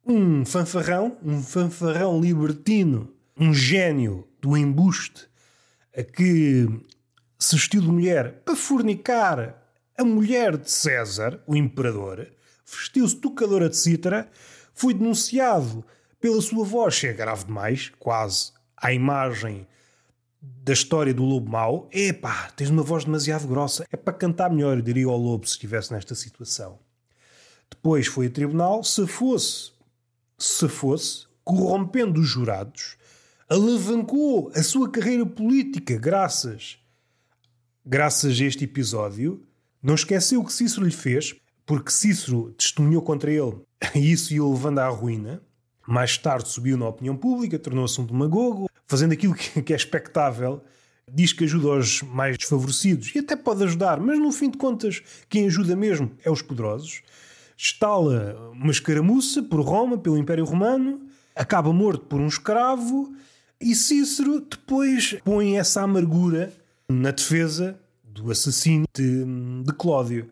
um 0.06 0.46
fanfarrão, 0.46 1.18
um 1.24 1.42
fanfarrão 1.42 2.22
libertino, 2.22 3.12
um 3.36 3.52
gênio 3.52 4.28
do 4.48 4.56
embuste 4.56 5.28
a 5.96 6.02
que 6.02 6.68
se 7.38 7.56
vestiu 7.56 7.82
de 7.82 7.88
mulher 7.88 8.42
para 8.46 8.56
fornicar 8.56 9.62
a 9.98 10.04
mulher 10.06 10.56
de 10.56 10.72
César, 10.72 11.44
o 11.46 11.54
imperador, 11.54 12.32
vestiu-se 12.66 13.18
tocadora 13.18 13.68
de 13.68 13.76
cítara, 13.76 14.30
foi 14.74 14.94
denunciado 14.94 15.84
pela 16.20 16.42
sua 16.42 16.64
voz 16.64 16.96
ser 16.96 17.14
grave 17.14 17.46
demais, 17.46 17.92
quase 18.00 18.54
à 18.78 18.94
imagem 18.94 19.68
da 20.42 20.72
história 20.72 21.14
do 21.14 21.24
lobo 21.24 21.50
mau. 21.50 21.90
Epá, 21.92 22.50
tens 22.56 22.70
uma 22.70 22.84
voz 22.84 23.04
demasiado 23.04 23.48
grossa. 23.48 23.86
É 23.92 23.98
para 23.98 24.14
cantar 24.14 24.50
melhor, 24.50 24.82
diria 24.82 25.08
ao 25.08 25.18
lobo 25.18 25.46
se 25.46 25.54
estivesse 25.54 25.92
nesta 25.92 26.16
situação. 26.16 26.80
Depois 27.70 28.08
foi 28.08 28.28
a 28.28 28.30
tribunal, 28.30 28.84
se 28.84 29.06
fosse, 29.08 29.72
se 30.38 30.70
fosse, 30.70 31.28
corrompendo 31.44 32.22
os 32.22 32.28
jurados, 32.28 32.98
alavancou 33.50 34.52
a 34.54 34.62
sua 34.62 34.90
carreira 34.90 35.26
política 35.26 35.98
graças, 35.98 36.78
graças 37.86 38.40
a 38.40 38.44
este 38.44 38.66
episódio. 38.66 39.42
Não 39.82 39.96
esqueceu 39.96 40.42
o 40.42 40.46
que 40.46 40.52
Cícero 40.52 40.86
lhe 40.86 40.92
fez, 40.92 41.34
porque 41.66 41.92
Cícero 41.92 42.52
testemunhou 42.58 43.02
contra 43.02 43.32
ele 43.32 43.62
e 43.96 44.12
isso 44.12 44.34
ia 44.34 44.44
levando 44.44 44.80
à 44.80 44.90
ruína. 44.90 45.42
Mais 45.88 46.18
tarde 46.18 46.50
subiu 46.50 46.78
na 46.78 46.90
opinião 46.90 47.16
pública, 47.16 47.58
tornou-se 47.58 48.00
um 48.02 48.06
demagogo, 48.06 48.70
fazendo 48.86 49.14
aquilo 49.14 49.34
que 49.34 49.72
é 49.72 49.76
expectável. 49.76 50.62
Diz 51.10 51.32
que 51.32 51.46
ajuda 51.46 51.70
os 51.70 52.02
mais 52.02 52.38
desfavorecidos 52.38 53.16
e 53.16 53.20
até 53.20 53.38
pode 53.38 53.64
ajudar, 53.64 53.98
mas 54.02 54.20
no 54.20 54.30
fim 54.34 54.50
de 54.50 54.58
contas, 54.58 55.02
quem 55.30 55.46
ajuda 55.46 55.74
mesmo 55.74 56.12
é 56.22 56.30
os 56.30 56.42
poderosos. 56.42 57.02
Estala 57.56 58.52
uma 58.52 58.72
escaramuça 58.72 59.42
por 59.42 59.62
Roma, 59.62 59.98
pelo 59.98 60.18
Império 60.18 60.44
Romano, 60.44 61.08
acaba 61.34 61.72
morto 61.72 62.06
por 62.08 62.20
um 62.20 62.28
escravo 62.28 63.16
e 63.60 63.74
Cícero 63.74 64.40
depois 64.42 65.18
põe 65.24 65.58
essa 65.58 65.82
amargura 65.82 66.54
na 66.88 67.12
defesa 67.12 67.80
do 68.04 68.32
assassino 68.32 68.86
de, 68.96 69.26
de 69.64 69.74
Clódio, 69.74 70.32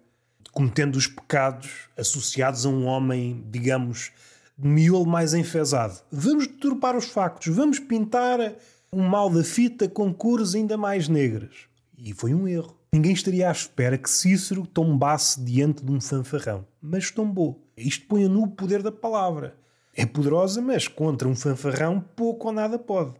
cometendo 0.51 0.95
os 0.95 1.07
pecados 1.07 1.69
associados 1.97 2.65
a 2.65 2.69
um 2.69 2.85
homem, 2.85 3.43
digamos, 3.49 4.11
de 4.57 4.67
miolo 4.67 5.05
mais 5.05 5.33
enfesado. 5.33 5.99
Vamos 6.11 6.47
deturpar 6.47 6.95
os 6.95 7.05
factos, 7.05 7.53
vamos 7.53 7.79
pintar 7.79 8.55
um 8.93 9.07
mal 9.07 9.29
da 9.29 9.43
fita 9.43 9.89
com 9.89 10.13
cores 10.13 10.55
ainda 10.55 10.77
mais 10.77 11.07
negras. 11.07 11.67
E 11.97 12.13
foi 12.13 12.33
um 12.33 12.47
erro. 12.47 12.75
Ninguém 12.93 13.13
estaria 13.13 13.49
à 13.49 13.51
espera 13.51 13.97
que 13.97 14.09
Cícero 14.09 14.65
tombasse 14.65 15.41
diante 15.43 15.83
de 15.83 15.91
um 15.91 15.99
fanfarrão. 15.99 16.65
Mas 16.81 17.11
tombou. 17.11 17.61
Isto 17.75 18.05
põe 18.07 18.27
no 18.27 18.47
poder 18.47 18.81
da 18.81 18.91
palavra. 18.91 19.57
É 19.95 20.05
poderosa, 20.05 20.61
mas 20.61 20.87
contra 20.87 21.27
um 21.27 21.35
fanfarrão 21.35 22.01
pouco 22.01 22.47
ou 22.47 22.53
nada 22.53 22.77
pode. 22.77 23.15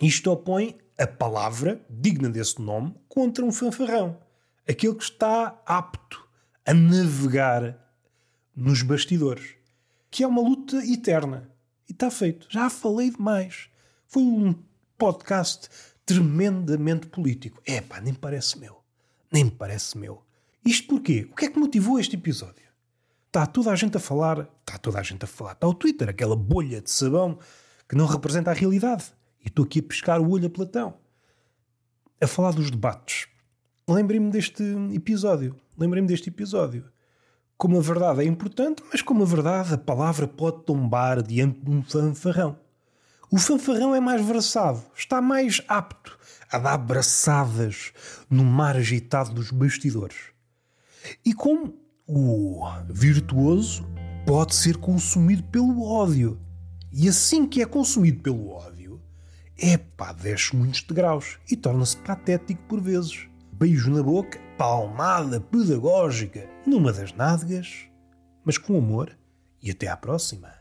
Isto 0.00 0.30
opõe 0.30 0.78
a 0.96 1.06
palavra, 1.06 1.84
digna 1.90 2.28
desse 2.30 2.60
nome, 2.62 2.94
contra 3.08 3.44
um 3.44 3.50
fanfarrão. 3.50 4.18
aquele 4.68 4.94
que 4.94 5.02
está 5.02 5.60
apto 5.66 6.24
a 6.64 6.72
navegar 6.72 7.76
nos 8.54 8.82
bastidores, 8.82 9.56
que 10.10 10.22
é 10.22 10.26
uma 10.26 10.40
luta 10.42 10.76
eterna. 10.86 11.50
E 11.88 11.92
está 11.92 12.10
feito. 12.10 12.46
Já 12.48 12.70
falei 12.70 13.10
demais. 13.10 13.68
Foi 14.06 14.22
um 14.22 14.54
podcast 14.96 15.68
tremendamente 16.06 17.08
político. 17.08 17.60
É 17.66 17.80
pá, 17.80 18.00
nem 18.00 18.14
parece 18.14 18.58
meu. 18.58 18.80
Nem 19.32 19.48
parece 19.48 19.98
meu. 19.98 20.22
Isto 20.64 20.88
porquê? 20.88 21.26
O 21.32 21.34
que 21.34 21.46
é 21.46 21.50
que 21.50 21.58
motivou 21.58 21.98
este 21.98 22.14
episódio? 22.14 22.69
Está 23.30 23.46
toda 23.46 23.70
a 23.70 23.76
gente 23.76 23.96
a 23.96 24.00
falar, 24.00 24.48
está 24.58 24.76
toda 24.76 24.98
a 24.98 25.04
gente 25.04 25.22
a 25.22 25.26
falar, 25.26 25.52
está 25.52 25.64
o 25.68 25.72
Twitter, 25.72 26.08
aquela 26.08 26.34
bolha 26.34 26.80
de 26.80 26.90
sabão 26.90 27.38
que 27.88 27.94
não 27.94 28.04
representa 28.04 28.50
a 28.50 28.54
realidade. 28.54 29.04
E 29.40 29.46
estou 29.46 29.64
aqui 29.64 29.78
a 29.78 29.82
pescar 29.84 30.20
o 30.20 30.28
olho 30.30 30.48
a 30.48 30.50
Platão. 30.50 30.94
A 32.20 32.26
falar 32.26 32.50
dos 32.50 32.72
debates. 32.72 33.28
Lembrei-me 33.88 34.32
deste 34.32 34.64
episódio. 34.92 35.54
Lembrei-me 35.78 36.08
deste 36.08 36.28
episódio. 36.28 36.90
Como 37.56 37.78
a 37.78 37.80
verdade 37.80 38.22
é 38.22 38.24
importante, 38.24 38.82
mas 38.92 39.00
como 39.00 39.22
a 39.22 39.26
verdade, 39.26 39.74
a 39.74 39.78
palavra 39.78 40.26
pode 40.26 40.64
tombar 40.64 41.22
diante 41.22 41.60
de 41.60 41.70
um 41.70 41.84
fanfarrão. 41.84 42.58
O 43.30 43.38
fanfarrão 43.38 43.94
é 43.94 44.00
mais 44.00 44.26
versado, 44.26 44.82
está 44.96 45.22
mais 45.22 45.62
apto 45.68 46.18
a 46.50 46.58
dar 46.58 46.78
braçadas 46.78 47.92
no 48.28 48.42
mar 48.42 48.74
agitado 48.74 49.32
dos 49.32 49.52
bastidores. 49.52 50.32
E 51.24 51.32
como 51.32 51.78
o 52.12 52.64
virtuoso 52.88 53.86
pode 54.26 54.54
ser 54.54 54.76
consumido 54.76 55.44
pelo 55.44 55.84
ódio. 55.84 56.40
E 56.92 57.08
assim 57.08 57.46
que 57.46 57.62
é 57.62 57.66
consumido 57.66 58.20
pelo 58.20 58.50
ódio, 58.50 59.00
é 59.56 59.78
pá, 59.78 60.12
desce 60.12 60.56
muitos 60.56 60.82
degraus 60.82 61.38
e 61.48 61.54
torna-se 61.54 61.96
patético 61.98 62.60
por 62.68 62.80
vezes. 62.80 63.28
Beijo 63.52 63.90
na 63.90 64.02
boca, 64.02 64.40
palmada 64.58 65.40
pedagógica 65.40 66.48
numa 66.66 66.92
das 66.92 67.12
nádegas, 67.12 67.86
mas 68.44 68.58
com 68.58 68.76
amor 68.76 69.16
e 69.62 69.70
até 69.70 69.86
à 69.86 69.96
próxima. 69.96 70.59